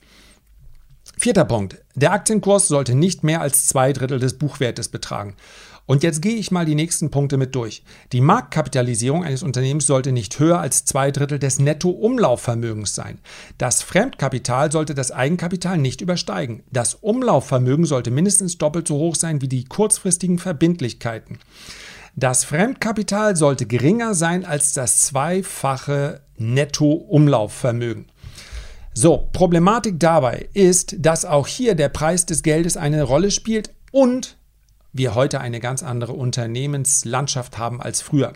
Vierter 1.17 1.47
Punkt. 1.47 1.79
Der 1.95 2.13
Aktienkurs 2.13 2.69
sollte 2.69 2.95
nicht 2.95 3.25
mehr 3.25 3.41
als 3.41 3.67
zwei 3.67 3.93
Drittel 3.93 4.19
des 4.19 4.39
Buchwertes 4.39 4.89
betragen. 4.89 5.35
Und 5.87 6.03
jetzt 6.03 6.21
gehe 6.21 6.37
ich 6.37 6.51
mal 6.51 6.67
die 6.67 6.75
nächsten 6.75 7.11
Punkte 7.11 7.39
mit 7.39 7.55
durch. 7.55 7.83
Die 8.13 8.21
Marktkapitalisierung 8.21 9.25
eines 9.25 9.43
Unternehmens 9.43 9.87
sollte 9.87 10.13
nicht 10.13 10.39
höher 10.39 10.61
als 10.61 10.85
zwei 10.85 11.11
Drittel 11.11 11.39
des 11.39 11.59
Nettoumlaufvermögens 11.59 12.95
sein. 12.95 13.19
Das 13.57 13.83
Fremdkapital 13.83 14.71
sollte 14.71 14.95
das 14.95 15.11
Eigenkapital 15.11 15.79
nicht 15.79 16.03
übersteigen. 16.03 16.63
Das 16.71 16.93
Umlaufvermögen 16.95 17.87
sollte 17.87 18.11
mindestens 18.11 18.59
doppelt 18.59 18.87
so 18.87 18.97
hoch 18.97 19.15
sein 19.15 19.41
wie 19.41 19.49
die 19.49 19.65
kurzfristigen 19.65 20.39
Verbindlichkeiten. 20.39 21.39
Das 22.21 22.43
Fremdkapital 22.43 23.37
sollte 23.37 23.65
geringer 23.65 24.13
sein 24.13 24.45
als 24.45 24.73
das 24.73 25.07
zweifache 25.07 26.21
Nettoumlaufvermögen. 26.37 28.07
So, 28.93 29.29
Problematik 29.33 30.01
dabei 30.01 30.49
ist, 30.53 30.97
dass 30.99 31.25
auch 31.25 31.47
hier 31.47 31.77
der 31.77 31.91
Preis 31.91 32.27
des 32.27 32.43
Geldes 32.43 32.77
eine 32.77 33.05
Rolle 33.05 33.31
spielt 33.31 33.73
und 33.93 34.37
wir 34.93 35.15
heute 35.15 35.41
eine 35.41 35.61
ganz 35.61 35.85
andere 35.85 36.13
Unternehmenslandschaft 36.13 37.57
haben 37.57 37.81
als 37.81 38.01
früher. 38.01 38.33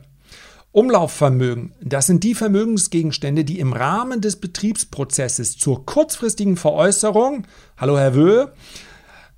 Umlaufvermögen, 0.71 1.75
das 1.81 2.07
sind 2.07 2.23
die 2.23 2.37
Vermögensgegenstände, 2.37 3.43
die 3.43 3.59
im 3.59 3.73
Rahmen 3.73 4.21
des 4.21 4.37
Betriebsprozesses 4.37 5.59
zur 5.59 5.85
kurzfristigen 5.87 6.57
Veräußerung, 6.57 7.49
hallo 7.77 7.99
Herr 7.99 8.15
Wöhe, 8.15 8.53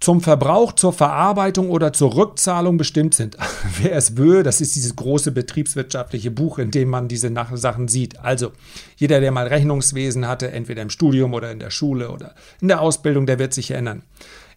zum 0.04 0.20
Verbrauch, 0.20 0.74
zur 0.74 0.92
Verarbeitung 0.92 1.70
oder 1.70 1.94
zur 1.94 2.14
Rückzahlung 2.14 2.76
bestimmt 2.76 3.14
sind. 3.14 3.38
Wer 3.80 3.96
ist 3.96 4.18
Wöhe? 4.18 4.42
Das 4.42 4.60
ist 4.60 4.76
dieses 4.76 4.94
große 4.96 5.32
betriebswirtschaftliche 5.32 6.30
Buch, 6.30 6.58
in 6.58 6.70
dem 6.70 6.90
man 6.90 7.08
diese 7.08 7.32
Sachen 7.54 7.88
sieht. 7.88 8.20
Also 8.20 8.52
jeder, 8.96 9.20
der 9.20 9.32
mal 9.32 9.46
Rechnungswesen 9.46 10.28
hatte, 10.28 10.50
entweder 10.50 10.82
im 10.82 10.90
Studium 10.90 11.32
oder 11.32 11.50
in 11.50 11.58
der 11.58 11.70
Schule 11.70 12.10
oder 12.10 12.34
in 12.60 12.68
der 12.68 12.82
Ausbildung, 12.82 13.24
der 13.24 13.38
wird 13.38 13.54
sich 13.54 13.70
erinnern. 13.70 14.02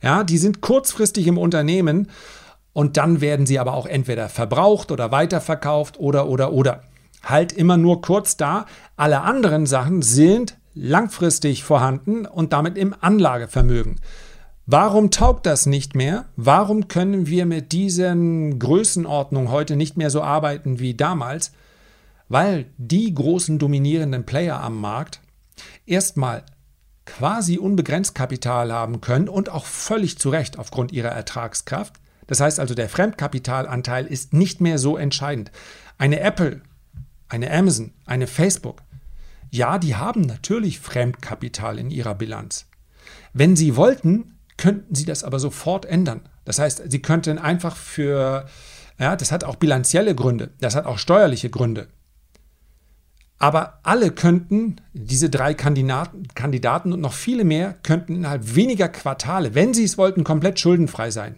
Ja, 0.04 0.26
die 0.26 0.38
sind 0.38 0.60
kurzfristig 0.60 1.28
im 1.28 1.38
Unternehmen 1.38 2.10
und 2.74 2.98
dann 2.98 3.22
werden 3.22 3.46
sie 3.46 3.58
aber 3.58 3.74
auch 3.74 3.86
entweder 3.86 4.28
verbraucht 4.28 4.92
oder 4.92 5.12
weiterverkauft 5.12 5.98
oder 5.98 6.28
oder 6.28 6.52
oder. 6.52 6.84
Halt 7.24 7.54
immer 7.54 7.78
nur 7.78 8.02
kurz 8.02 8.36
da. 8.36 8.66
Alle 8.98 9.22
anderen 9.22 9.66
Sachen 9.66 10.02
sind 10.02 10.58
langfristig 10.74 11.64
vorhanden 11.64 12.26
und 12.26 12.52
damit 12.52 12.78
im 12.78 12.94
Anlagevermögen. 13.00 13.96
Warum 14.70 15.12
taugt 15.12 15.46
das 15.46 15.66
nicht 15.66 15.96
mehr? 15.96 16.26
Warum 16.36 16.90
können 16.90 17.26
wir 17.26 17.46
mit 17.46 17.72
diesen 17.72 18.60
Größenordnungen 18.60 19.50
heute 19.50 19.78
nicht 19.78 19.96
mehr 19.96 20.10
so 20.10 20.22
arbeiten 20.22 20.80
wie 20.80 20.94
damals? 20.94 21.54
Weil 22.28 22.66
die 22.78 23.14
großen 23.14 23.60
dominierenden 23.60 24.26
Player 24.26 24.60
am 24.60 24.82
Markt 24.82 25.22
erstmal 25.86 26.44
quasi 27.06 27.58
unbegrenzt 27.58 28.14
Kapital 28.14 28.74
haben 28.74 29.00
können 29.00 29.30
und 29.30 29.48
auch 29.48 29.66
völlig 29.66 30.20
zu 30.20 30.30
Recht 30.30 30.60
aufgrund 30.60 30.92
ihrer 30.92 31.12
Ertragskraft. 31.12 31.94
Das 32.28 32.42
heißt 32.42 32.60
also, 32.60 32.76
der 32.76 32.90
Fremdkapitalanteil 32.90 34.06
ist 34.06 34.34
nicht 34.34 34.60
mehr 34.60 34.80
so 34.80 34.98
entscheidend. 34.98 35.50
Eine 35.98 36.20
Apple, 36.20 36.60
eine 37.30 37.50
Amazon, 37.52 37.94
eine 38.06 38.28
Facebook, 38.28 38.84
ja, 39.50 39.78
die 39.78 39.96
haben 39.96 40.24
natürlich 40.24 40.82
Fremdkapital 40.82 41.80
in 41.80 41.90
ihrer 41.90 42.16
Bilanz. 42.16 42.66
Wenn 43.32 43.56
sie 43.56 43.78
wollten, 43.78 44.37
könnten 44.58 44.96
sie 44.96 45.06
das 45.06 45.24
aber 45.24 45.40
sofort 45.40 45.86
ändern. 45.86 46.22
Das 46.46 46.60
heißt, 46.60 46.84
sie 46.88 47.02
könnten 47.02 47.38
einfach 47.38 47.76
für, 47.76 48.46
ja, 49.00 49.16
das 49.16 49.32
hat 49.32 49.44
auch 49.44 49.56
bilanzielle 49.56 50.16
Gründe, 50.16 50.52
das 50.60 50.76
hat 50.76 50.86
auch 50.86 50.98
steuerliche 50.98 51.50
Gründe. 51.50 51.88
Aber 53.40 53.80
alle 53.84 54.12
könnten, 54.12 54.78
diese 54.94 55.30
drei 55.30 55.54
Kandidaten, 55.54 56.28
Kandidaten 56.34 56.92
und 56.92 57.02
noch 57.02 57.14
viele 57.14 57.44
mehr, 57.44 57.76
könnten 57.84 58.16
innerhalb 58.16 58.56
weniger 58.56 58.90
Quartale, 58.90 59.54
wenn 59.54 59.76
sie 59.76 59.84
es 59.84 59.98
wollten, 59.98 60.24
komplett 60.24 60.60
schuldenfrei 60.60 61.12
sein 61.12 61.38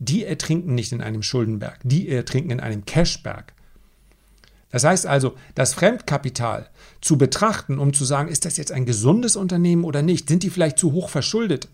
die 0.00 0.24
ertrinken 0.24 0.74
nicht 0.74 0.92
in 0.92 1.02
einem 1.02 1.22
Schuldenberg, 1.22 1.78
die 1.84 2.08
ertrinken 2.08 2.50
in 2.50 2.60
einem 2.60 2.84
Cashberg. 2.86 3.52
Das 4.70 4.84
heißt 4.84 5.06
also, 5.06 5.34
das 5.54 5.74
Fremdkapital 5.74 6.68
zu 7.00 7.18
betrachten, 7.18 7.78
um 7.78 7.92
zu 7.92 8.04
sagen, 8.04 8.28
ist 8.28 8.44
das 8.44 8.56
jetzt 8.56 8.72
ein 8.72 8.86
gesundes 8.86 9.36
Unternehmen 9.36 9.84
oder 9.84 10.00
nicht, 10.00 10.28
sind 10.28 10.42
die 10.42 10.50
vielleicht 10.50 10.78
zu 10.78 10.92
hoch 10.92 11.10
verschuldet, 11.10 11.68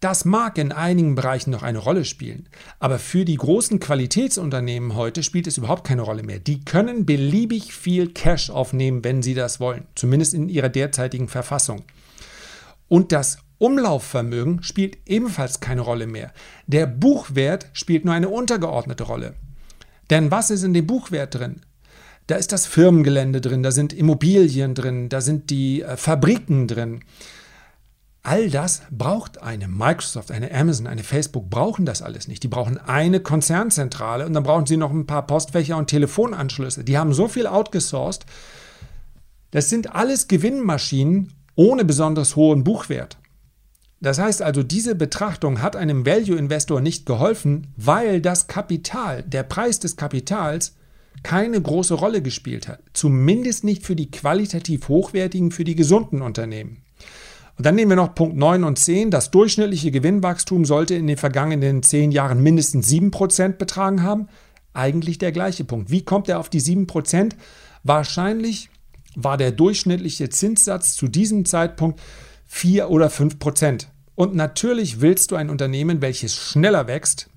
das 0.00 0.24
mag 0.24 0.58
in 0.58 0.70
einigen 0.70 1.14
Bereichen 1.14 1.50
noch 1.50 1.62
eine 1.62 1.78
Rolle 1.78 2.04
spielen, 2.04 2.48
aber 2.78 2.98
für 2.98 3.24
die 3.24 3.36
großen 3.36 3.80
Qualitätsunternehmen 3.80 4.94
heute 4.94 5.22
spielt 5.22 5.46
es 5.46 5.58
überhaupt 5.58 5.84
keine 5.84 6.02
Rolle 6.02 6.22
mehr. 6.22 6.38
Die 6.38 6.64
können 6.64 7.04
beliebig 7.04 7.74
viel 7.74 8.10
Cash 8.10 8.50
aufnehmen, 8.50 9.02
wenn 9.02 9.22
sie 9.22 9.34
das 9.34 9.58
wollen, 9.58 9.86
zumindest 9.94 10.34
in 10.34 10.48
ihrer 10.48 10.68
derzeitigen 10.68 11.26
Verfassung. 11.26 11.82
Und 12.86 13.10
das 13.12 13.38
Umlaufvermögen 13.58 14.62
spielt 14.62 14.98
ebenfalls 15.06 15.58
keine 15.60 15.80
Rolle 15.80 16.06
mehr. 16.06 16.32
Der 16.68 16.86
Buchwert 16.86 17.66
spielt 17.72 18.04
nur 18.04 18.14
eine 18.14 18.28
untergeordnete 18.28 19.02
Rolle. 19.02 19.34
Denn 20.10 20.30
was 20.30 20.50
ist 20.50 20.62
in 20.62 20.74
dem 20.74 20.86
Buchwert 20.86 21.34
drin? 21.34 21.62
Da 22.28 22.36
ist 22.36 22.52
das 22.52 22.66
Firmengelände 22.66 23.40
drin, 23.40 23.62
da 23.62 23.72
sind 23.72 23.92
Immobilien 23.92 24.74
drin, 24.74 25.08
da 25.08 25.20
sind 25.20 25.50
die 25.50 25.82
äh, 25.82 25.96
Fabriken 25.96 26.68
drin. 26.68 27.00
All 28.22 28.50
das 28.50 28.82
braucht 28.90 29.42
eine 29.42 29.68
Microsoft, 29.68 30.30
eine 30.30 30.52
Amazon, 30.52 30.86
eine 30.86 31.02
Facebook, 31.02 31.48
brauchen 31.48 31.86
das 31.86 32.02
alles 32.02 32.28
nicht. 32.28 32.42
Die 32.42 32.48
brauchen 32.48 32.78
eine 32.78 33.20
Konzernzentrale 33.20 34.26
und 34.26 34.34
dann 34.34 34.42
brauchen 34.42 34.66
sie 34.66 34.76
noch 34.76 34.90
ein 34.90 35.06
paar 35.06 35.26
Postfächer 35.26 35.76
und 35.76 35.88
Telefonanschlüsse. 35.88 36.84
Die 36.84 36.98
haben 36.98 37.14
so 37.14 37.28
viel 37.28 37.46
outgesourced. 37.46 38.26
Das 39.50 39.70
sind 39.70 39.94
alles 39.94 40.28
Gewinnmaschinen 40.28 41.32
ohne 41.54 41.84
besonders 41.84 42.36
hohen 42.36 42.64
Buchwert. 42.64 43.18
Das 44.00 44.18
heißt 44.18 44.42
also, 44.42 44.62
diese 44.62 44.94
Betrachtung 44.94 45.60
hat 45.60 45.74
einem 45.74 46.06
Value-Investor 46.06 46.80
nicht 46.80 47.04
geholfen, 47.06 47.68
weil 47.76 48.20
das 48.20 48.46
Kapital, 48.46 49.22
der 49.24 49.42
Preis 49.42 49.80
des 49.80 49.96
Kapitals, 49.96 50.76
keine 51.24 51.60
große 51.60 51.94
Rolle 51.94 52.22
gespielt 52.22 52.68
hat. 52.68 52.80
Zumindest 52.92 53.64
nicht 53.64 53.84
für 53.84 53.96
die 53.96 54.10
qualitativ 54.10 54.88
hochwertigen, 54.88 55.50
für 55.50 55.64
die 55.64 55.74
gesunden 55.74 56.22
Unternehmen. 56.22 56.82
Und 57.58 57.66
dann 57.66 57.74
nehmen 57.74 57.90
wir 57.90 57.96
noch 57.96 58.14
Punkt 58.14 58.36
9 58.36 58.62
und 58.62 58.78
10. 58.78 59.10
Das 59.10 59.32
durchschnittliche 59.32 59.90
Gewinnwachstum 59.90 60.64
sollte 60.64 60.94
in 60.94 61.08
den 61.08 61.16
vergangenen 61.16 61.82
10 61.82 62.12
Jahren 62.12 62.40
mindestens 62.40 62.88
7% 62.88 63.54
betragen 63.54 64.04
haben. 64.04 64.28
Eigentlich 64.74 65.18
der 65.18 65.32
gleiche 65.32 65.64
Punkt. 65.64 65.90
Wie 65.90 66.04
kommt 66.04 66.28
er 66.28 66.38
auf 66.38 66.48
die 66.48 66.60
7%? 66.60 67.32
Wahrscheinlich 67.82 68.70
war 69.16 69.36
der 69.36 69.50
durchschnittliche 69.50 70.28
Zinssatz 70.28 70.94
zu 70.94 71.08
diesem 71.08 71.44
Zeitpunkt 71.44 72.00
4 72.46 72.90
oder 72.90 73.08
5%. 73.08 73.86
Und 74.14 74.36
natürlich 74.36 75.00
willst 75.00 75.32
du 75.32 75.36
ein 75.36 75.50
Unternehmen, 75.50 76.00
welches 76.00 76.36
schneller 76.36 76.86
wächst 76.86 77.28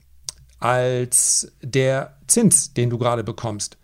als 0.59 1.51
der 1.63 2.17
Zins, 2.27 2.73
den 2.73 2.91
du 2.91 2.99
gerade 2.99 3.23
bekommst. 3.23 3.77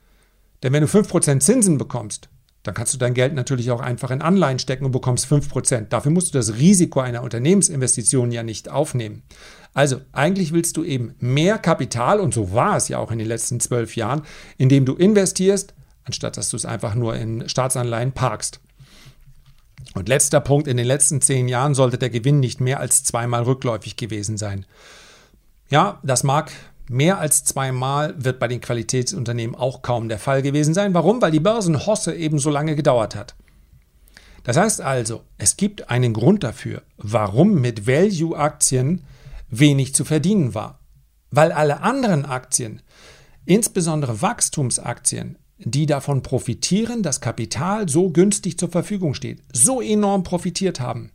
Denn 0.62 0.72
wenn 0.72 0.84
du 0.84 0.88
5% 0.88 1.39
Zinsen 1.39 1.79
bekommst, 1.79 2.29
dann 2.68 2.76
kannst 2.76 2.94
du 2.94 2.98
dein 2.98 3.14
Geld 3.14 3.34
natürlich 3.34 3.72
auch 3.72 3.80
einfach 3.80 4.12
in 4.12 4.22
Anleihen 4.22 4.60
stecken 4.60 4.84
und 4.84 4.92
bekommst 4.92 5.32
5%. 5.32 5.88
Dafür 5.88 6.12
musst 6.12 6.34
du 6.34 6.38
das 6.38 6.56
Risiko 6.56 7.00
einer 7.00 7.24
Unternehmensinvestition 7.24 8.30
ja 8.32 8.44
nicht 8.44 8.68
aufnehmen. 8.68 9.24
Also 9.74 10.02
eigentlich 10.12 10.52
willst 10.52 10.76
du 10.76 10.84
eben 10.84 11.16
mehr 11.20 11.60
Kapital, 11.60 12.20
und 12.20 12.34
so 12.34 12.52
war 12.52 12.76
es 12.76 12.90
ja 12.90 12.98
auch 12.98 13.12
in 13.12 13.20
den 13.20 13.28
letzten 13.28 13.62
zwölf 13.62 13.96
Jahren, 13.96 14.24
indem 14.58 14.84
du 14.84 14.96
investierst, 14.96 15.74
anstatt 16.04 16.36
dass 16.36 16.50
du 16.50 16.58
es 16.58 16.66
einfach 16.66 16.94
nur 16.94 17.16
in 17.16 17.48
Staatsanleihen 17.48 18.12
parkst. 18.12 18.60
Und 19.96 20.10
letzter 20.10 20.42
Punkt, 20.42 20.68
in 20.68 20.76
den 20.76 20.88
letzten 20.88 21.22
zehn 21.22 21.48
Jahren 21.48 21.74
sollte 21.74 21.98
der 21.98 22.10
Gewinn 22.10 22.42
nicht 22.42 22.60
mehr 22.60 22.82
als 22.82 23.06
zweimal 23.06 23.44
rückläufig 23.44 23.96
gewesen 23.96 24.38
sein. 24.38 24.66
Ja, 25.70 26.00
das 26.04 26.24
mag 26.24 26.52
Mehr 26.89 27.20
als 27.20 27.44
zweimal 27.44 28.15
wird 28.17 28.39
bei 28.39 28.48
den 28.48 28.62
Qualitätsunternehmen 28.62 29.56
auch 29.56 29.82
kaum 29.82 30.08
der 30.08 30.20
Fall 30.20 30.41
gewesen 30.41 30.74
sein. 30.74 30.94
Warum? 30.94 31.22
Weil 31.22 31.32
die 31.32 31.41
Börsenhosse 31.41 32.15
eben 32.15 32.39
so 32.39 32.50
lange 32.50 32.75
gedauert 32.75 33.15
hat. 33.15 33.36
Das 34.44 34.56
heißt 34.56 34.79
also, 34.79 35.24
es 35.38 35.58
gibt 35.58 35.89
einen 35.89 36.13
Grund 36.13 36.44
dafür, 36.44 36.84
warum 36.96 37.56
mit 37.60 37.86
Value-Aktien 37.86 39.03
wenig 39.50 39.94
zu 39.94 40.06
verdienen 40.06 40.53
war. 40.53 40.79
Weil 41.32 41.51
alle 41.51 41.82
anderen 41.82 42.24
Aktien, 42.24 42.82
insbesondere 43.46 44.22
Wachstumsaktien, 44.22 45.38
die 45.58 45.86
davon 45.86 46.22
profitieren, 46.22 47.03
dass 47.03 47.20
Kapital 47.20 47.89
so 47.89 48.10
günstig 48.10 48.58
zur 48.58 48.70
Verfügung 48.70 49.13
steht, 49.13 49.44
so 49.51 49.82
enorm 49.82 50.24
profitiert 50.24 50.79
haben. 50.79 51.12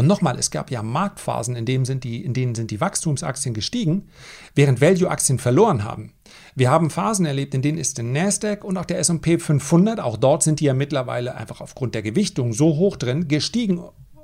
Und 0.00 0.06
nochmal, 0.06 0.38
es 0.38 0.50
gab 0.50 0.70
ja 0.70 0.82
Marktphasen, 0.82 1.54
in 1.56 1.66
denen, 1.66 1.84
sind 1.84 2.04
die, 2.04 2.24
in 2.24 2.32
denen 2.32 2.54
sind 2.54 2.70
die 2.70 2.80
Wachstumsaktien 2.80 3.52
gestiegen, 3.52 4.08
während 4.54 4.80
Value-Aktien 4.80 5.38
verloren 5.38 5.84
haben. 5.84 6.14
Wir 6.54 6.70
haben 6.70 6.88
Phasen 6.88 7.26
erlebt, 7.26 7.52
in 7.52 7.60
denen 7.60 7.76
ist 7.76 7.98
der 7.98 8.06
Nasdaq 8.06 8.64
und 8.64 8.78
auch 8.78 8.86
der 8.86 8.98
S&P 8.98 9.38
500, 9.38 10.00
auch 10.00 10.16
dort 10.16 10.42
sind 10.42 10.60
die 10.60 10.64
ja 10.64 10.72
mittlerweile 10.72 11.34
einfach 11.34 11.60
aufgrund 11.60 11.94
der 11.94 12.00
Gewichtung 12.00 12.54
so 12.54 12.76
hoch 12.76 12.96
drin, 12.96 13.28
gestiegen 13.28 13.78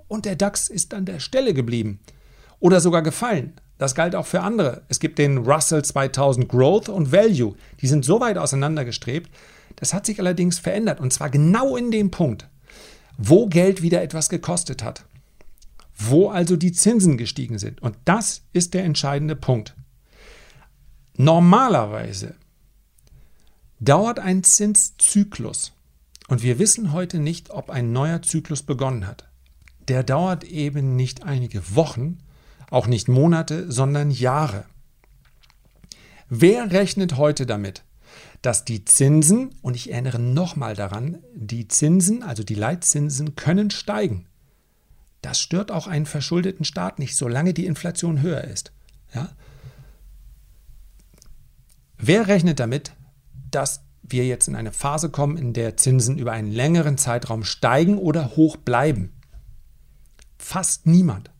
und 0.08 0.24
der 0.24 0.36
DAX 0.36 0.68
ist 0.68 0.94
an 0.94 1.04
der 1.04 1.20
Stelle 1.20 1.52
geblieben 1.52 2.00
oder 2.58 2.80
sogar 2.80 3.02
gefallen. 3.02 3.52
Das 3.76 3.94
galt 3.94 4.14
auch 4.14 4.24
für 4.24 4.40
andere. 4.40 4.80
Es 4.88 4.98
gibt 4.98 5.18
den 5.18 5.36
Russell 5.36 5.84
2000 5.84 6.48
Growth 6.48 6.88
und 6.88 7.12
Value. 7.12 7.54
Die 7.82 7.86
sind 7.86 8.06
so 8.06 8.18
weit 8.18 8.38
auseinandergestrebt. 8.38 9.30
Das 9.76 9.92
hat 9.92 10.06
sich 10.06 10.18
allerdings 10.20 10.58
verändert 10.58 11.00
und 11.00 11.12
zwar 11.12 11.28
genau 11.28 11.76
in 11.76 11.90
dem 11.90 12.10
Punkt, 12.10 12.48
wo 13.18 13.46
Geld 13.46 13.82
wieder 13.82 14.00
etwas 14.00 14.30
gekostet 14.30 14.82
hat 14.82 15.04
wo 15.96 16.28
also 16.28 16.56
die 16.56 16.72
Zinsen 16.72 17.16
gestiegen 17.16 17.58
sind. 17.58 17.82
Und 17.82 17.96
das 18.04 18.42
ist 18.52 18.74
der 18.74 18.84
entscheidende 18.84 19.36
Punkt. 19.36 19.74
Normalerweise 21.16 22.34
dauert 23.80 24.18
ein 24.18 24.44
Zinszyklus, 24.44 25.72
und 26.28 26.42
wir 26.42 26.58
wissen 26.58 26.92
heute 26.92 27.18
nicht, 27.18 27.50
ob 27.50 27.70
ein 27.70 27.92
neuer 27.92 28.20
Zyklus 28.20 28.62
begonnen 28.62 29.06
hat. 29.06 29.28
Der 29.88 30.02
dauert 30.02 30.44
eben 30.44 30.96
nicht 30.96 31.22
einige 31.22 31.74
Wochen, 31.74 32.18
auch 32.70 32.86
nicht 32.86 33.08
Monate, 33.08 33.70
sondern 33.70 34.10
Jahre. 34.10 34.64
Wer 36.28 36.72
rechnet 36.72 37.16
heute 37.16 37.46
damit, 37.46 37.84
dass 38.42 38.64
die 38.64 38.84
Zinsen, 38.84 39.54
und 39.62 39.76
ich 39.76 39.92
erinnere 39.92 40.18
nochmal 40.18 40.74
daran, 40.74 41.18
die 41.34 41.68
Zinsen, 41.68 42.22
also 42.24 42.42
die 42.42 42.54
Leitzinsen, 42.54 43.36
können 43.36 43.70
steigen. 43.70 44.26
Das 45.26 45.40
stört 45.40 45.72
auch 45.72 45.88
einen 45.88 46.06
verschuldeten 46.06 46.64
Staat 46.64 47.00
nicht, 47.00 47.16
solange 47.16 47.52
die 47.52 47.66
Inflation 47.66 48.22
höher 48.22 48.44
ist. 48.44 48.70
Ja? 49.12 49.30
Wer 51.98 52.28
rechnet 52.28 52.60
damit, 52.60 52.92
dass 53.50 53.82
wir 54.04 54.24
jetzt 54.24 54.46
in 54.46 54.54
eine 54.54 54.70
Phase 54.70 55.10
kommen, 55.10 55.36
in 55.36 55.52
der 55.52 55.76
Zinsen 55.76 56.16
über 56.16 56.30
einen 56.30 56.52
längeren 56.52 56.96
Zeitraum 56.96 57.42
steigen 57.42 57.98
oder 57.98 58.36
hoch 58.36 58.56
bleiben? 58.56 59.20
Fast 60.38 60.86
niemand. 60.86 61.32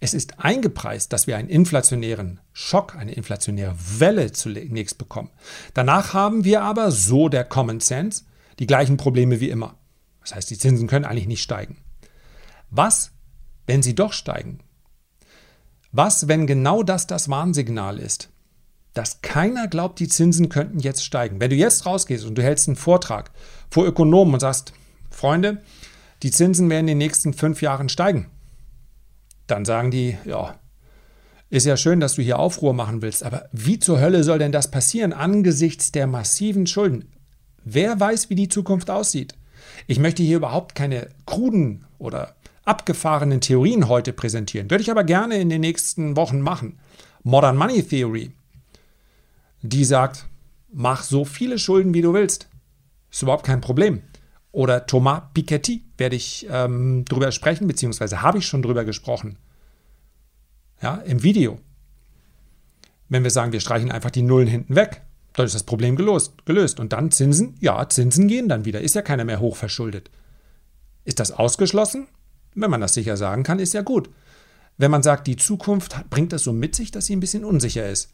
Es 0.00 0.14
ist 0.14 0.40
eingepreist, 0.40 1.12
dass 1.12 1.26
wir 1.26 1.36
einen 1.36 1.50
inflationären 1.50 2.40
Schock, 2.54 2.96
eine 2.96 3.12
inflationäre 3.12 3.76
Welle 3.98 4.32
zunächst 4.32 4.96
bekommen. 4.96 5.28
Danach 5.74 6.14
haben 6.14 6.44
wir 6.44 6.62
aber, 6.62 6.92
so 6.92 7.28
der 7.28 7.44
Common 7.44 7.80
Sense, 7.80 8.24
die 8.58 8.66
gleichen 8.66 8.96
Probleme 8.96 9.40
wie 9.40 9.50
immer. 9.50 9.76
Das 10.22 10.34
heißt, 10.34 10.48
die 10.48 10.58
Zinsen 10.58 10.88
können 10.88 11.04
eigentlich 11.04 11.26
nicht 11.26 11.42
steigen. 11.42 11.83
Was, 12.76 13.12
wenn 13.68 13.84
sie 13.84 13.94
doch 13.94 14.12
steigen? 14.12 14.58
Was, 15.92 16.26
wenn 16.26 16.48
genau 16.48 16.82
das 16.82 17.06
das 17.06 17.28
Warnsignal 17.28 18.00
ist? 18.00 18.30
Dass 18.94 19.22
keiner 19.22 19.68
glaubt, 19.68 20.00
die 20.00 20.08
Zinsen 20.08 20.48
könnten 20.48 20.80
jetzt 20.80 21.04
steigen. 21.04 21.38
Wenn 21.38 21.50
du 21.50 21.56
jetzt 21.56 21.86
rausgehst 21.86 22.24
und 22.24 22.34
du 22.34 22.42
hältst 22.42 22.66
einen 22.66 22.76
Vortrag 22.76 23.30
vor 23.70 23.86
Ökonomen 23.86 24.34
und 24.34 24.40
sagst, 24.40 24.72
Freunde, 25.08 25.62
die 26.24 26.32
Zinsen 26.32 26.68
werden 26.68 26.88
in 26.88 26.98
den 26.98 26.98
nächsten 26.98 27.32
fünf 27.32 27.62
Jahren 27.62 27.88
steigen, 27.88 28.28
dann 29.46 29.64
sagen 29.64 29.92
die, 29.92 30.18
ja, 30.24 30.58
ist 31.50 31.66
ja 31.66 31.76
schön, 31.76 32.00
dass 32.00 32.16
du 32.16 32.22
hier 32.22 32.40
Aufruhr 32.40 32.74
machen 32.74 33.02
willst, 33.02 33.22
aber 33.22 33.48
wie 33.52 33.78
zur 33.78 34.00
Hölle 34.00 34.24
soll 34.24 34.40
denn 34.40 34.50
das 34.50 34.72
passieren 34.72 35.12
angesichts 35.12 35.92
der 35.92 36.08
massiven 36.08 36.66
Schulden? 36.66 37.08
Wer 37.62 38.00
weiß, 38.00 38.30
wie 38.30 38.34
die 38.34 38.48
Zukunft 38.48 38.90
aussieht? 38.90 39.36
Ich 39.86 40.00
möchte 40.00 40.24
hier 40.24 40.38
überhaupt 40.38 40.74
keine 40.74 41.10
kruden 41.24 41.84
oder 41.98 42.34
abgefahrenen 42.64 43.40
Theorien 43.40 43.88
heute 43.88 44.12
präsentieren. 44.12 44.70
Würde 44.70 44.82
ich 44.82 44.90
aber 44.90 45.04
gerne 45.04 45.36
in 45.40 45.48
den 45.48 45.60
nächsten 45.60 46.16
Wochen 46.16 46.40
machen. 46.40 46.78
Modern 47.22 47.56
Money 47.56 47.82
Theory, 47.82 48.32
die 49.62 49.84
sagt, 49.84 50.26
mach 50.72 51.02
so 51.02 51.24
viele 51.24 51.58
Schulden, 51.58 51.94
wie 51.94 52.02
du 52.02 52.12
willst. 52.12 52.48
Ist 53.10 53.22
überhaupt 53.22 53.46
kein 53.46 53.60
Problem. 53.60 54.02
Oder 54.52 54.86
Thomas 54.86 55.22
Piketty 55.34 55.84
werde 55.98 56.16
ich 56.16 56.46
ähm, 56.50 57.04
drüber 57.06 57.32
sprechen, 57.32 57.66
beziehungsweise 57.66 58.22
habe 58.22 58.38
ich 58.38 58.46
schon 58.46 58.62
drüber 58.62 58.84
gesprochen. 58.84 59.38
Ja, 60.80 60.96
im 60.96 61.22
Video. 61.22 61.58
Wenn 63.08 63.24
wir 63.24 63.30
sagen, 63.30 63.52
wir 63.52 63.60
streichen 63.60 63.90
einfach 63.90 64.10
die 64.10 64.22
Nullen 64.22 64.48
hinten 64.48 64.76
weg, 64.76 65.02
dann 65.32 65.46
ist 65.46 65.54
das 65.54 65.64
Problem 65.64 65.96
gelöst. 65.96 66.44
gelöst. 66.46 66.78
Und 66.78 66.92
dann 66.92 67.10
Zinsen? 67.10 67.56
Ja, 67.60 67.88
Zinsen 67.88 68.28
gehen 68.28 68.48
dann 68.48 68.64
wieder. 68.64 68.80
Ist 68.80 68.94
ja 68.94 69.02
keiner 69.02 69.24
mehr 69.24 69.40
hochverschuldet. 69.40 70.10
Ist 71.04 71.20
das 71.20 71.32
ausgeschlossen? 71.32 72.06
Wenn 72.54 72.70
man 72.70 72.80
das 72.80 72.94
sicher 72.94 73.16
sagen 73.16 73.42
kann, 73.42 73.58
ist 73.58 73.74
ja 73.74 73.82
gut. 73.82 74.10
Wenn 74.76 74.90
man 74.90 75.02
sagt, 75.02 75.26
die 75.26 75.36
Zukunft 75.36 76.08
bringt 76.10 76.32
das 76.32 76.42
so 76.42 76.52
mit 76.52 76.74
sich, 76.74 76.90
dass 76.90 77.06
sie 77.06 77.14
ein 77.14 77.20
bisschen 77.20 77.44
unsicher 77.44 77.88
ist, 77.88 78.12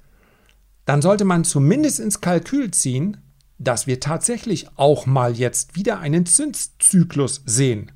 dann 0.84 1.02
sollte 1.02 1.24
man 1.24 1.44
zumindest 1.44 2.00
ins 2.00 2.20
Kalkül 2.20 2.70
ziehen, 2.70 3.18
dass 3.58 3.86
wir 3.86 4.00
tatsächlich 4.00 4.68
auch 4.76 5.06
mal 5.06 5.36
jetzt 5.36 5.76
wieder 5.76 6.00
einen 6.00 6.26
Zinszyklus 6.26 7.42
sehen. 7.44 7.92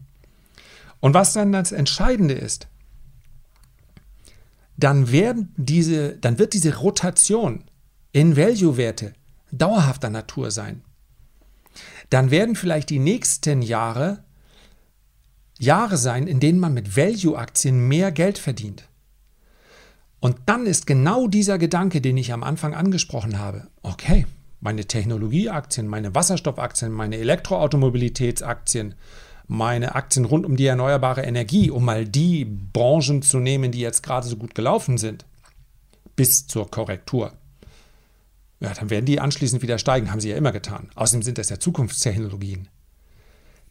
Und 1.00 1.14
was 1.14 1.32
dann 1.32 1.52
das 1.52 1.72
Entscheidende 1.72 2.34
ist, 2.34 2.68
dann, 4.76 5.12
werden 5.12 5.52
diese, 5.56 6.16
dann 6.16 6.38
wird 6.38 6.54
diese 6.54 6.76
Rotation 6.76 7.64
in 8.12 8.36
Value-Werte 8.36 9.14
dauerhafter 9.50 10.10
Natur 10.10 10.50
sein. 10.50 10.82
Dann 12.10 12.30
werden 12.30 12.56
vielleicht 12.56 12.90
die 12.90 12.98
nächsten 12.98 13.62
Jahre 13.62 14.23
Jahre 15.58 15.96
sein, 15.96 16.26
in 16.26 16.40
denen 16.40 16.58
man 16.58 16.74
mit 16.74 16.96
Value-Aktien 16.96 17.88
mehr 17.88 18.12
Geld 18.12 18.38
verdient. 18.38 18.88
Und 20.20 20.36
dann 20.46 20.66
ist 20.66 20.86
genau 20.86 21.28
dieser 21.28 21.58
Gedanke, 21.58 22.00
den 22.00 22.16
ich 22.16 22.32
am 22.32 22.42
Anfang 22.42 22.74
angesprochen 22.74 23.38
habe, 23.38 23.68
okay, 23.82 24.26
meine 24.60 24.86
Technologieaktien, 24.86 25.86
meine 25.86 26.14
Wasserstoffaktien, 26.14 26.90
meine 26.90 27.18
Elektroautomobilitätsaktien, 27.18 28.94
meine 29.46 29.94
Aktien 29.94 30.24
rund 30.24 30.46
um 30.46 30.56
die 30.56 30.66
erneuerbare 30.66 31.22
Energie, 31.22 31.70
um 31.70 31.84
mal 31.84 32.06
die 32.06 32.46
Branchen 32.46 33.20
zu 33.20 33.38
nehmen, 33.38 33.72
die 33.72 33.80
jetzt 33.80 34.02
gerade 34.02 34.26
so 34.26 34.36
gut 34.36 34.54
gelaufen 34.54 34.96
sind, 34.96 35.26
bis 36.16 36.46
zur 36.46 36.70
Korrektur. 36.70 37.34
Ja, 38.60 38.72
dann 38.72 38.88
werden 38.88 39.04
die 39.04 39.20
anschließend 39.20 39.60
wieder 39.60 39.76
steigen, 39.76 40.10
haben 40.10 40.20
sie 40.20 40.30
ja 40.30 40.36
immer 40.36 40.52
getan. 40.52 40.88
Außerdem 40.94 41.22
sind 41.22 41.36
das 41.36 41.50
ja 41.50 41.60
Zukunftstechnologien. 41.60 42.68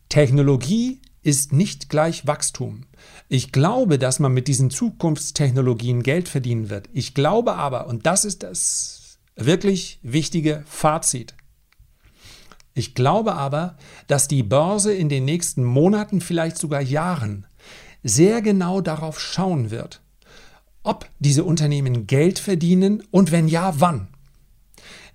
Technologie 0.10 1.02
ist 1.23 1.53
nicht 1.53 1.89
gleich 1.89 2.27
Wachstum. 2.27 2.86
Ich 3.29 3.51
glaube, 3.51 3.97
dass 3.97 4.19
man 4.19 4.33
mit 4.33 4.47
diesen 4.47 4.69
Zukunftstechnologien 4.69 6.03
Geld 6.03 6.29
verdienen 6.29 6.69
wird. 6.69 6.89
Ich 6.93 7.13
glaube 7.13 7.55
aber, 7.55 7.88
und 7.88 8.05
das 8.05 8.25
ist 8.25 8.43
das 8.43 9.17
wirklich 9.36 9.99
wichtige 10.03 10.63
Fazit, 10.67 11.33
ich 12.75 12.95
glaube 12.95 13.36
aber, 13.36 13.77
dass 14.07 14.27
die 14.27 14.43
Börse 14.43 14.93
in 14.93 15.09
den 15.09 15.25
nächsten 15.25 15.63
Monaten, 15.63 16.21
vielleicht 16.21 16.57
sogar 16.57 16.81
Jahren, 16.81 17.45
sehr 18.03 18.41
genau 18.41 18.81
darauf 18.81 19.19
schauen 19.19 19.69
wird, 19.69 20.01
ob 20.81 21.07
diese 21.19 21.43
Unternehmen 21.43 22.07
Geld 22.07 22.39
verdienen 22.39 23.03
und 23.12 23.31
wenn 23.31 23.47
ja, 23.47 23.79
wann. 23.79 24.07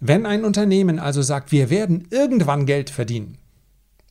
Wenn 0.01 0.25
ein 0.25 0.45
Unternehmen 0.45 1.01
also 1.01 1.23
sagt, 1.23 1.51
wir 1.51 1.71
werden 1.71 2.07
irgendwann 2.11 2.65
Geld 2.65 2.91
verdienen, 2.91 3.39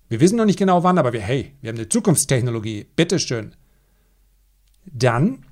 wir 0.09 0.19
wissen 0.19 0.37
noch 0.37 0.45
nicht 0.45 0.59
genau 0.59 0.83
wann, 0.83 0.97
aber 0.97 1.13
wir, 1.13 1.21
hey, 1.21 1.53
wir 1.61 1.69
haben 1.69 1.77
eine 1.77 1.89
Zukunftstechnologie, 1.89 2.87
bitteschön, 2.95 3.55
dann 4.85 5.45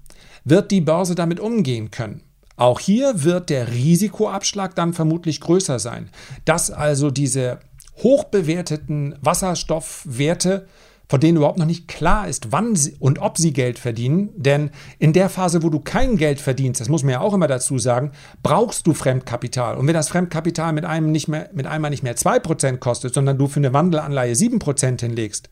wird 0.44 0.72
die 0.72 0.82
Börse 0.82 1.15
damit 1.15 1.39
umgehen 1.39 1.91
können. 1.91 2.22
Auch 2.58 2.80
hier 2.80 3.24
wird 3.24 3.50
der 3.50 3.72
Risikoabschlag 3.72 4.76
dann 4.76 4.94
vermutlich 4.94 5.41
größer 5.41 5.80
sein, 5.80 6.10
dass 6.46 6.72
also 6.72 7.12
diese 7.12 7.60
hochbewerteten 7.98 9.15
Wasserstoffwerte 9.22 10.68
von 11.08 11.20
denen 11.20 11.38
überhaupt 11.38 11.60
noch 11.60 11.65
nicht 11.65 11.88
klar 11.88 12.28
ist, 12.28 12.52
wann 12.52 12.78
und 13.00 13.20
ob 13.20 13.38
sie 13.38 13.54
Geld 13.54 13.80
verdienen. 13.80 14.30
Denn 14.36 14.72
in 15.00 15.13
der 15.13 15.30
Phase, 15.30 15.63
wo 15.63 15.70
du 15.70 15.80
kein 15.80 16.18
Geld 16.18 16.41
verdienst, 16.41 16.82
das 16.82 16.89
muss 16.89 17.04
man 17.04 17.13
ja 17.13 17.20
auch 17.22 17.34
immer 17.34 17.48
dazu 17.48 17.78
sagen, 17.78 18.12
brauchst 18.44 18.88
du 18.88 18.94
Fremdkapital. 18.94 19.78
Und 19.78 19.88
wenn 19.88 19.94
das 19.94 20.10
Fremdkapital 20.10 20.74
mit 20.74 20.86
einem 20.86 21.12
nicht 21.12 21.28
mehr, 21.28 21.50
mit 21.54 21.68
einmal 21.68 21.91
nicht 21.91 22.04
mehr 22.04 22.15
2% 22.15 22.78
kostet, 22.78 23.13
sondern 23.13 23.38
du 23.38 23.48
für 23.48 23.60
eine 23.60 23.74
Wandelanleihe 23.74 24.34
7% 24.34 25.00
hinlegst, 25.00 25.50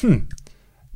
hm, 0.00 0.28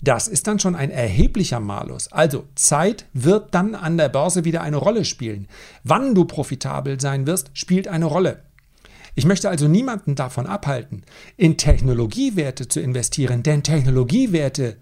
das 0.03 0.29
ist 0.29 0.47
dann 0.47 0.59
schon 0.59 0.75
ein 0.75 0.91
erheblicher 0.91 1.61
Malus. 1.61 2.13
Also 2.13 2.45
Zeit 2.55 3.07
wird 3.13 3.55
dann 3.55 3.75
an 3.75 3.97
der 3.97 4.09
Börse 4.09 4.45
wieder 4.45 4.63
eine 4.63 4.77
Rolle 4.77 5.05
spielen. 5.05 5.49
Wann 5.85 6.15
du 6.15 6.25
profitabel 6.25 7.01
sein 7.01 7.27
wirst, 7.27 7.51
spielt 7.55 7.89
eine 7.89 8.05
Rolle. 8.05 8.43
Ich 9.17 9.25
möchte 9.25 9.49
also 9.49 9.67
niemanden 9.67 10.15
davon 10.15 10.47
abhalten, 10.47 11.03
in 11.39 11.57
Technologiewerte 11.57 12.69
zu 12.69 12.81
investieren, 12.81 13.43
denn 13.43 13.63
Technologiewerte 13.63 14.77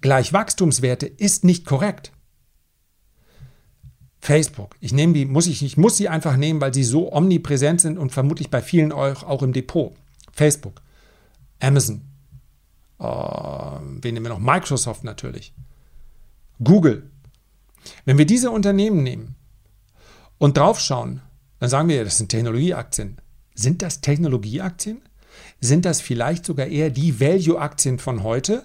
gleich 0.00 0.32
Wachstumswerte 0.32 1.06
ist 1.06 1.44
nicht 1.44 1.66
korrekt. 1.66 2.12
Facebook, 4.20 4.76
ich 4.78 4.92
nehme 4.92 5.12
die, 5.12 5.24
muss 5.24 5.48
ich, 5.48 5.64
ich 5.64 5.76
muss 5.76 5.96
sie 5.96 6.08
einfach 6.08 6.36
nehmen, 6.36 6.60
weil 6.60 6.72
sie 6.72 6.84
so 6.84 7.12
omnipräsent 7.12 7.80
sind 7.80 7.98
und 7.98 8.12
vermutlich 8.12 8.48
bei 8.48 8.62
vielen 8.62 8.92
auch, 8.92 9.24
auch 9.24 9.42
im 9.42 9.52
Depot. 9.52 9.92
Facebook, 10.30 10.80
Amazon, 11.58 12.02
äh, 13.00 13.04
wen 13.04 14.14
nehmen 14.14 14.26
wir 14.26 14.30
noch? 14.30 14.38
Microsoft 14.38 15.02
natürlich, 15.02 15.52
Google. 16.62 17.10
Wenn 18.04 18.18
wir 18.18 18.26
diese 18.26 18.52
Unternehmen 18.52 19.02
nehmen 19.02 19.34
und 20.38 20.56
draufschauen, 20.56 21.22
dann 21.58 21.68
sagen 21.68 21.88
wir, 21.88 22.04
das 22.04 22.18
sind 22.18 22.28
Technologieaktien. 22.28 23.20
Sind 23.54 23.82
das 23.82 24.00
Technologieaktien? 24.00 25.02
Sind 25.60 25.84
das 25.84 26.00
vielleicht 26.00 26.44
sogar 26.44 26.66
eher 26.66 26.90
die 26.90 27.20
Value-Aktien 27.20 27.98
von 27.98 28.22
heute? 28.22 28.64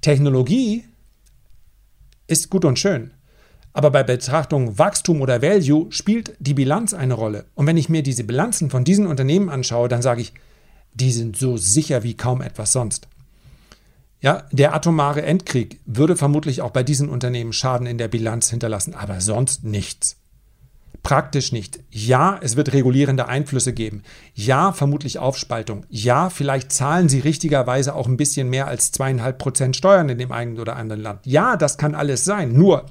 Technologie 0.00 0.84
ist 2.26 2.50
gut 2.50 2.64
und 2.64 2.78
schön. 2.78 3.12
Aber 3.72 3.90
bei 3.90 4.02
Betrachtung 4.02 4.78
Wachstum 4.78 5.22
oder 5.22 5.40
Value 5.40 5.90
spielt 5.90 6.34
die 6.38 6.54
Bilanz 6.54 6.92
eine 6.92 7.14
Rolle. 7.14 7.46
Und 7.54 7.66
wenn 7.66 7.76
ich 7.76 7.88
mir 7.88 8.02
diese 8.02 8.24
Bilanzen 8.24 8.68
von 8.68 8.84
diesen 8.84 9.06
Unternehmen 9.06 9.48
anschaue, 9.48 9.88
dann 9.88 10.02
sage 10.02 10.20
ich, 10.20 10.34
die 10.94 11.12
sind 11.12 11.36
so 11.36 11.56
sicher 11.56 12.02
wie 12.02 12.14
kaum 12.14 12.42
etwas 12.42 12.72
sonst. 12.72 13.08
Ja, 14.20 14.46
der 14.52 14.74
atomare 14.74 15.22
Endkrieg 15.22 15.80
würde 15.86 16.16
vermutlich 16.16 16.60
auch 16.60 16.70
bei 16.70 16.82
diesen 16.82 17.08
Unternehmen 17.08 17.52
Schaden 17.52 17.86
in 17.86 17.98
der 17.98 18.08
Bilanz 18.08 18.50
hinterlassen, 18.50 18.94
aber 18.94 19.20
sonst 19.20 19.64
nichts. 19.64 20.16
Praktisch 21.02 21.50
nicht. 21.50 21.80
Ja, 21.90 22.38
es 22.42 22.56
wird 22.56 22.72
regulierende 22.72 23.26
Einflüsse 23.26 23.72
geben. 23.72 24.02
Ja, 24.34 24.72
vermutlich 24.72 25.18
Aufspaltung. 25.18 25.84
Ja, 25.90 26.30
vielleicht 26.30 26.70
zahlen 26.72 27.08
sie 27.08 27.18
richtigerweise 27.18 27.94
auch 27.94 28.06
ein 28.06 28.16
bisschen 28.16 28.48
mehr 28.48 28.68
als 28.68 28.92
zweieinhalb 28.92 29.38
Prozent 29.38 29.76
Steuern 29.76 30.08
in 30.08 30.18
dem 30.18 30.30
einen 30.30 30.60
oder 30.60 30.76
anderen 30.76 31.02
Land. 31.02 31.20
Ja, 31.24 31.56
das 31.56 31.76
kann 31.76 31.96
alles 31.96 32.24
sein. 32.24 32.52
Nur, 32.52 32.86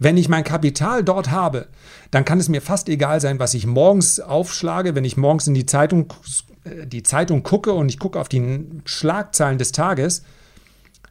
wenn 0.00 0.16
ich 0.16 0.28
mein 0.28 0.42
Kapital 0.42 1.04
dort 1.04 1.30
habe, 1.30 1.68
dann 2.10 2.24
kann 2.24 2.40
es 2.40 2.48
mir 2.48 2.60
fast 2.60 2.88
egal 2.88 3.20
sein, 3.20 3.38
was 3.38 3.54
ich 3.54 3.66
morgens 3.66 4.18
aufschlage, 4.18 4.94
wenn 4.96 5.04
ich 5.04 5.16
morgens 5.16 5.46
in 5.46 5.54
die 5.54 5.66
Zeitung, 5.66 6.12
äh, 6.64 6.86
die 6.86 7.04
Zeitung 7.04 7.44
gucke 7.44 7.72
und 7.72 7.88
ich 7.88 8.00
gucke 8.00 8.18
auf 8.18 8.28
die 8.28 8.66
Schlagzeilen 8.84 9.58
des 9.58 9.70
Tages. 9.70 10.22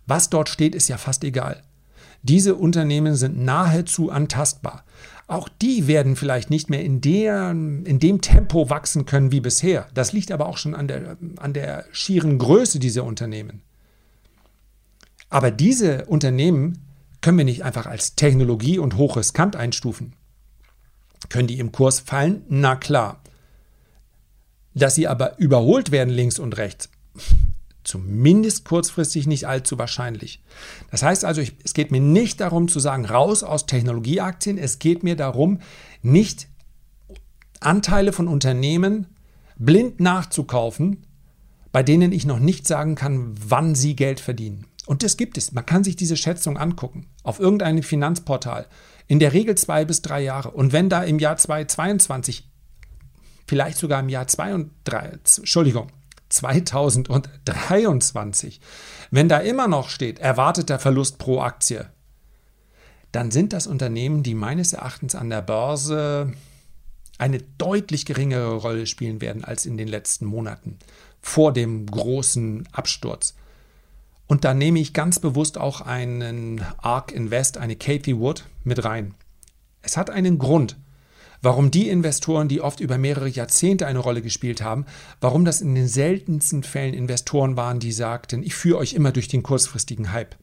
Was 0.07 0.29
dort 0.29 0.49
steht, 0.49 0.75
ist 0.75 0.89
ja 0.89 0.97
fast 0.97 1.23
egal. 1.23 1.63
Diese 2.23 2.55
Unternehmen 2.55 3.15
sind 3.15 3.39
nahezu 3.39 4.09
antastbar. 4.09 4.83
Auch 5.27 5.49
die 5.49 5.87
werden 5.87 6.15
vielleicht 6.15 6.49
nicht 6.49 6.69
mehr 6.69 6.83
in, 6.83 7.01
der, 7.01 7.51
in 7.51 7.99
dem 7.99 8.21
Tempo 8.21 8.69
wachsen 8.69 9.05
können 9.05 9.31
wie 9.33 9.41
bisher. 9.41 9.87
Das 9.93 10.13
liegt 10.13 10.31
aber 10.31 10.47
auch 10.47 10.57
schon 10.57 10.73
an 10.73 10.87
der, 10.87 11.17
an 11.35 11.53
der 11.53 11.83
schieren 11.91 12.37
Größe 12.37 12.79
dieser 12.79 13.03
Unternehmen. 13.03 13.61
Aber 15.29 15.51
diese 15.51 16.05
Unternehmen 16.05 16.79
können 17.19 17.37
wir 17.37 17.45
nicht 17.45 17.63
einfach 17.63 17.87
als 17.87 18.15
Technologie 18.15 18.79
und 18.79 18.95
hochriskant 18.95 19.57
einstufen. 19.57 20.13
Können 21.27 21.47
die 21.47 21.59
im 21.59 21.73
Kurs 21.73 21.99
fallen? 21.99 22.43
Na 22.47 22.77
klar. 22.77 23.21
Dass 24.73 24.95
sie 24.95 25.07
aber 25.07 25.37
überholt 25.39 25.91
werden 25.91 26.13
links 26.13 26.39
und 26.39 26.55
rechts, 26.55 26.89
zumindest 27.87 28.65
kurzfristig 28.65 29.27
nicht 29.27 29.47
allzu 29.47 29.77
wahrscheinlich. 29.79 30.43
Das 30.91 31.03
heißt 31.03 31.25
also, 31.25 31.41
ich, 31.41 31.53
es 31.63 31.73
geht 31.73 31.91
mir 31.91 32.01
nicht 32.01 32.41
darum 32.41 32.67
zu 32.67 32.79
sagen, 32.79 33.05
raus 33.05 33.43
aus 33.43 33.65
Technologieaktien. 33.65 34.57
Es 34.57 34.79
geht 34.79 35.03
mir 35.03 35.15
darum, 35.15 35.59
nicht 36.01 36.47
Anteile 37.59 38.11
von 38.11 38.27
Unternehmen 38.27 39.07
blind 39.57 39.99
nachzukaufen, 39.99 41.07
bei 41.71 41.81
denen 41.81 42.11
ich 42.11 42.25
noch 42.25 42.39
nicht 42.39 42.67
sagen 42.67 42.95
kann, 42.95 43.33
wann 43.39 43.73
sie 43.73 43.95
Geld 43.95 44.19
verdienen. 44.19 44.67
Und 44.85 45.03
das 45.03 45.17
gibt 45.17 45.37
es. 45.37 45.51
Man 45.51 45.65
kann 45.65 45.83
sich 45.83 45.95
diese 45.95 46.17
Schätzung 46.17 46.57
angucken 46.57 47.07
auf 47.23 47.39
irgendeinem 47.39 47.83
Finanzportal. 47.83 48.67
In 49.07 49.19
der 49.19 49.33
Regel 49.33 49.55
zwei 49.55 49.85
bis 49.85 50.01
drei 50.01 50.21
Jahre. 50.21 50.51
Und 50.51 50.73
wenn 50.73 50.89
da 50.89 51.03
im 51.03 51.19
Jahr 51.19 51.37
2022, 51.37 52.49
vielleicht 53.47 53.77
sogar 53.77 53.99
im 53.99 54.09
Jahr 54.09 54.27
2023, 54.27 55.43
Entschuldigung, 55.43 55.91
2023, 56.29 58.61
wenn 59.11 59.29
da 59.29 59.39
immer 59.39 59.67
noch 59.67 59.89
steht, 59.89 60.19
erwarteter 60.19 60.79
Verlust 60.79 61.17
pro 61.17 61.41
Aktie, 61.41 61.87
dann 63.11 63.31
sind 63.31 63.53
das 63.53 63.67
Unternehmen, 63.67 64.23
die 64.23 64.35
meines 64.35 64.73
Erachtens 64.73 65.15
an 65.15 65.29
der 65.29 65.41
Börse 65.41 66.33
eine 67.17 67.39
deutlich 67.57 68.05
geringere 68.05 68.55
Rolle 68.55 68.85
spielen 68.85 69.21
werden 69.21 69.43
als 69.43 69.65
in 69.65 69.77
den 69.77 69.87
letzten 69.87 70.25
Monaten 70.25 70.77
vor 71.21 71.51
dem 71.51 71.85
großen 71.85 72.67
Absturz. 72.71 73.33
Und 74.27 74.43
da 74.43 74.53
nehme 74.53 74.79
ich 74.79 74.93
ganz 74.93 75.19
bewusst 75.19 75.57
auch 75.57 75.81
einen 75.81 76.61
ARK 76.77 77.11
Invest, 77.11 77.57
eine 77.57 77.75
Kathy 77.75 78.17
Wood 78.17 78.45
mit 78.63 78.83
rein. 78.83 79.15
Es 79.81 79.97
hat 79.97 80.09
einen 80.09 80.37
Grund, 80.37 80.75
warum 81.41 81.71
die 81.71 81.89
Investoren, 81.89 82.47
die 82.47 82.61
oft 82.61 82.79
über 82.79 82.97
mehrere 82.97 83.29
Jahrzehnte 83.29 83.87
eine 83.87 83.99
Rolle 83.99 84.21
gespielt 84.21 84.61
haben, 84.61 84.85
warum 85.21 85.45
das 85.45 85.61
in 85.61 85.75
den 85.75 85.87
seltensten 85.87 86.63
Fällen 86.63 86.93
Investoren 86.93 87.57
waren, 87.57 87.79
die 87.79 87.91
sagten, 87.91 88.43
ich 88.43 88.55
führe 88.55 88.79
euch 88.79 88.93
immer 88.93 89.11
durch 89.11 89.27
den 89.27 89.43
kurzfristigen 89.43 90.11
Hype. 90.11 90.35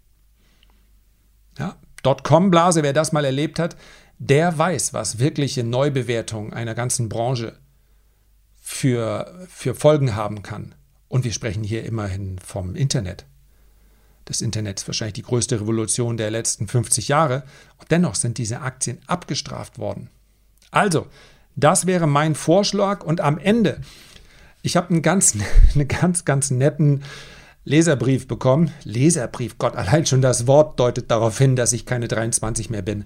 Ja, 1.59 1.77
Dotcom-Blase, 2.03 2.83
wer 2.83 2.93
das 2.93 3.13
mal 3.13 3.25
erlebt 3.25 3.59
hat, 3.59 3.77
der 4.19 4.57
weiß, 4.57 4.93
was 4.93 5.19
wirkliche 5.19 5.65
Neubewertung 5.65 6.53
einer 6.53 6.75
ganzen 6.75 7.09
Branche 7.09 7.59
für, 8.61 9.47
für 9.49 9.75
Folgen 9.75 10.15
haben 10.15 10.43
kann. 10.43 10.75
Und 11.09 11.25
wir 11.25 11.33
sprechen 11.33 11.63
hier 11.63 11.85
immerhin 11.85 12.39
vom 12.39 12.75
Internet. 12.75 13.27
Das 14.25 14.41
Internet 14.41 14.81
ist 14.81 14.89
wahrscheinlich 14.89 15.15
die 15.15 15.23
größte 15.23 15.61
Revolution 15.61 16.17
der 16.17 16.31
letzten 16.31 16.67
50 16.67 17.09
Jahre. 17.09 17.45
Und 17.79 17.91
dennoch 17.91 18.15
sind 18.15 18.39
diese 18.39 18.63
Aktien 18.63 19.01
abgestraft 19.07 19.79
worden. 19.79 20.09
Also, 20.75 21.07
das 21.55 21.87
wäre 21.87 22.09
mein 22.09 22.35
Vorschlag 22.35 23.05
und 23.05 23.21
am 23.21 23.39
Ende, 23.39 23.81
ich 24.61 24.77
habe 24.77 24.91
einen 24.91 25.03
ganz, 25.03 25.37
einen 25.75 25.87
ganz, 25.87 26.25
ganz 26.25 26.51
netten 26.51 27.05
Leserbrief 27.65 28.27
bekommen. 28.27 28.73
Leserbrief, 28.83 29.57
Gott, 29.59 29.77
allein 29.77 30.05
schon 30.05 30.21
das 30.21 30.49
Wort 30.49 30.81
deutet 30.81 31.13
darauf 31.13 31.39
hin, 31.39 31.55
dass 31.55 31.73
ich 31.73 31.87
keine 31.87 32.09
23 32.09 32.71
mehr 32.71 32.83
bin. 32.83 33.05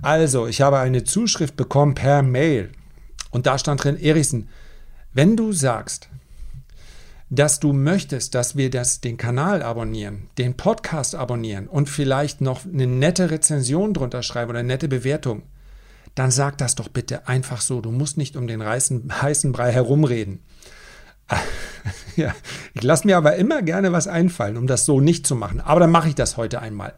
Also, 0.00 0.46
ich 0.46 0.60
habe 0.60 0.78
eine 0.78 1.02
Zuschrift 1.02 1.56
bekommen 1.56 1.96
per 1.96 2.22
Mail 2.22 2.70
und 3.30 3.46
da 3.46 3.58
stand 3.58 3.82
drin, 3.82 4.00
Erichsen, 4.00 4.48
wenn 5.12 5.36
du 5.36 5.52
sagst, 5.52 6.08
dass 7.30 7.58
du 7.58 7.72
möchtest, 7.72 8.36
dass 8.36 8.56
wir 8.56 8.70
das, 8.70 9.00
den 9.00 9.16
Kanal 9.16 9.60
abonnieren, 9.62 10.28
den 10.38 10.56
Podcast 10.56 11.16
abonnieren 11.16 11.66
und 11.66 11.88
vielleicht 11.88 12.40
noch 12.40 12.64
eine 12.64 12.86
nette 12.86 13.32
Rezension 13.32 13.92
drunter 13.92 14.22
schreiben 14.22 14.50
oder 14.50 14.60
eine 14.60 14.68
nette 14.68 14.86
Bewertung, 14.88 15.42
dann 16.18 16.30
sag 16.30 16.58
das 16.58 16.74
doch 16.74 16.88
bitte 16.88 17.28
einfach 17.28 17.60
so. 17.60 17.80
Du 17.80 17.90
musst 17.90 18.18
nicht 18.18 18.36
um 18.36 18.46
den 18.46 18.64
heißen, 18.64 19.10
heißen 19.22 19.52
Brei 19.52 19.72
herumreden. 19.72 20.40
ja, 22.16 22.34
ich 22.74 22.82
lasse 22.82 23.06
mir 23.06 23.16
aber 23.16 23.36
immer 23.36 23.62
gerne 23.62 23.92
was 23.92 24.08
einfallen, 24.08 24.56
um 24.56 24.66
das 24.66 24.84
so 24.84 25.00
nicht 25.00 25.26
zu 25.26 25.36
machen. 25.36 25.60
Aber 25.60 25.80
dann 25.80 25.90
mache 25.90 26.08
ich 26.08 26.14
das 26.14 26.36
heute 26.36 26.60
einmal. 26.60 26.94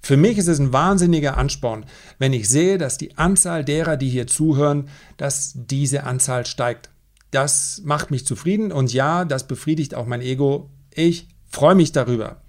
Für 0.00 0.16
mich 0.16 0.38
ist 0.38 0.46
es 0.46 0.60
ein 0.60 0.72
wahnsinniger 0.72 1.36
Ansporn, 1.36 1.84
wenn 2.18 2.32
ich 2.32 2.48
sehe, 2.48 2.78
dass 2.78 2.98
die 2.98 3.18
Anzahl 3.18 3.64
derer, 3.64 3.96
die 3.96 4.08
hier 4.08 4.28
zuhören, 4.28 4.88
dass 5.16 5.52
diese 5.54 6.04
Anzahl 6.04 6.46
steigt. 6.46 6.90
Das 7.32 7.82
macht 7.84 8.10
mich 8.10 8.24
zufrieden 8.24 8.72
und 8.72 8.92
ja, 8.92 9.24
das 9.24 9.46
befriedigt 9.46 9.94
auch 9.94 10.06
mein 10.06 10.22
Ego. 10.22 10.70
Ich 10.94 11.28
freue 11.50 11.74
mich 11.74 11.92
darüber. 11.92 12.40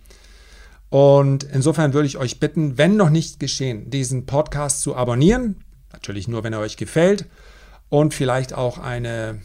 Und 0.89 1.43
insofern 1.43 1.93
würde 1.93 2.07
ich 2.07 2.17
euch 2.17 2.39
bitten, 2.39 2.77
wenn 2.77 2.95
noch 2.95 3.09
nicht 3.09 3.39
geschehen, 3.39 3.89
diesen 3.89 4.25
Podcast 4.25 4.81
zu 4.81 4.95
abonnieren. 4.95 5.57
Natürlich 5.91 6.27
nur, 6.27 6.43
wenn 6.43 6.53
er 6.53 6.59
euch 6.59 6.77
gefällt. 6.77 7.25
Und 7.89 8.13
vielleicht 8.13 8.53
auch 8.53 8.77
eine, 8.77 9.39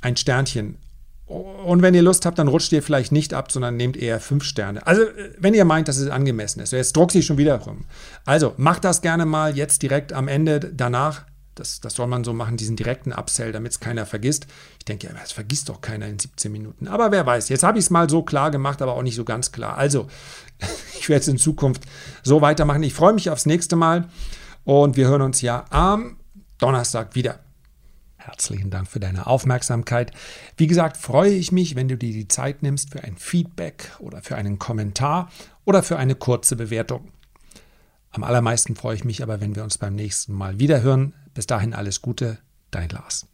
ein 0.00 0.16
Sternchen. 0.16 0.78
Und 1.26 1.82
wenn 1.82 1.94
ihr 1.94 2.02
Lust 2.02 2.26
habt, 2.26 2.38
dann 2.38 2.48
rutscht 2.48 2.72
ihr 2.72 2.82
vielleicht 2.82 3.10
nicht 3.10 3.34
ab, 3.34 3.50
sondern 3.50 3.76
nehmt 3.76 3.96
eher 3.96 4.20
fünf 4.20 4.44
Sterne. 4.44 4.86
Also, 4.86 5.02
wenn 5.38 5.54
ihr 5.54 5.64
meint, 5.64 5.88
dass 5.88 5.96
es 5.96 6.10
angemessen 6.10 6.60
ist. 6.60 6.72
Jetzt 6.72 6.94
druckt 6.96 7.12
sich 7.12 7.26
schon 7.26 7.38
wieder 7.38 7.56
rum. 7.56 7.86
Also, 8.24 8.52
macht 8.58 8.84
das 8.84 9.00
gerne 9.00 9.24
mal 9.24 9.56
jetzt 9.56 9.82
direkt 9.82 10.12
am 10.12 10.28
Ende 10.28 10.60
danach 10.60 11.24
das, 11.54 11.80
das 11.80 11.94
soll 11.94 12.06
man 12.06 12.24
so 12.24 12.32
machen, 12.32 12.56
diesen 12.56 12.76
direkten 12.76 13.12
Upsell, 13.12 13.52
damit 13.52 13.72
es 13.72 13.80
keiner 13.80 14.06
vergisst. 14.06 14.46
Ich 14.78 14.84
denke, 14.84 15.08
das 15.18 15.32
vergisst 15.32 15.68
doch 15.68 15.80
keiner 15.80 16.06
in 16.06 16.18
17 16.18 16.50
Minuten. 16.50 16.88
Aber 16.88 17.12
wer 17.12 17.24
weiß, 17.24 17.48
jetzt 17.48 17.62
habe 17.62 17.78
ich 17.78 17.84
es 17.84 17.90
mal 17.90 18.10
so 18.10 18.22
klar 18.22 18.50
gemacht, 18.50 18.82
aber 18.82 18.94
auch 18.94 19.02
nicht 19.02 19.14
so 19.14 19.24
ganz 19.24 19.52
klar. 19.52 19.76
Also, 19.76 20.08
ich 20.98 21.08
werde 21.08 21.20
es 21.20 21.28
in 21.28 21.38
Zukunft 21.38 21.82
so 22.22 22.40
weitermachen. 22.40 22.82
Ich 22.82 22.94
freue 22.94 23.12
mich 23.12 23.30
aufs 23.30 23.46
nächste 23.46 23.76
Mal 23.76 24.08
und 24.64 24.96
wir 24.96 25.08
hören 25.08 25.22
uns 25.22 25.40
ja 25.40 25.64
am 25.70 26.18
Donnerstag 26.58 27.14
wieder. 27.14 27.40
Herzlichen 28.16 28.70
Dank 28.70 28.88
für 28.88 29.00
deine 29.00 29.26
Aufmerksamkeit. 29.26 30.10
Wie 30.56 30.66
gesagt, 30.66 30.96
freue 30.96 31.32
ich 31.32 31.52
mich, 31.52 31.76
wenn 31.76 31.88
du 31.88 31.98
dir 31.98 32.12
die 32.12 32.28
Zeit 32.28 32.62
nimmst 32.62 32.90
für 32.90 33.04
ein 33.04 33.18
Feedback 33.18 33.90
oder 33.98 34.22
für 34.22 34.36
einen 34.36 34.58
Kommentar 34.58 35.30
oder 35.66 35.82
für 35.82 35.98
eine 35.98 36.14
kurze 36.14 36.56
Bewertung. 36.56 37.12
Am 38.10 38.24
allermeisten 38.24 38.76
freue 38.76 38.94
ich 38.94 39.04
mich 39.04 39.22
aber, 39.22 39.40
wenn 39.40 39.56
wir 39.56 39.64
uns 39.64 39.76
beim 39.76 39.94
nächsten 39.94 40.32
Mal 40.32 40.58
wieder 40.58 40.80
hören. 40.80 41.14
Bis 41.34 41.46
dahin 41.46 41.74
alles 41.74 42.00
Gute, 42.00 42.38
dein 42.70 42.88
Lars. 42.88 43.26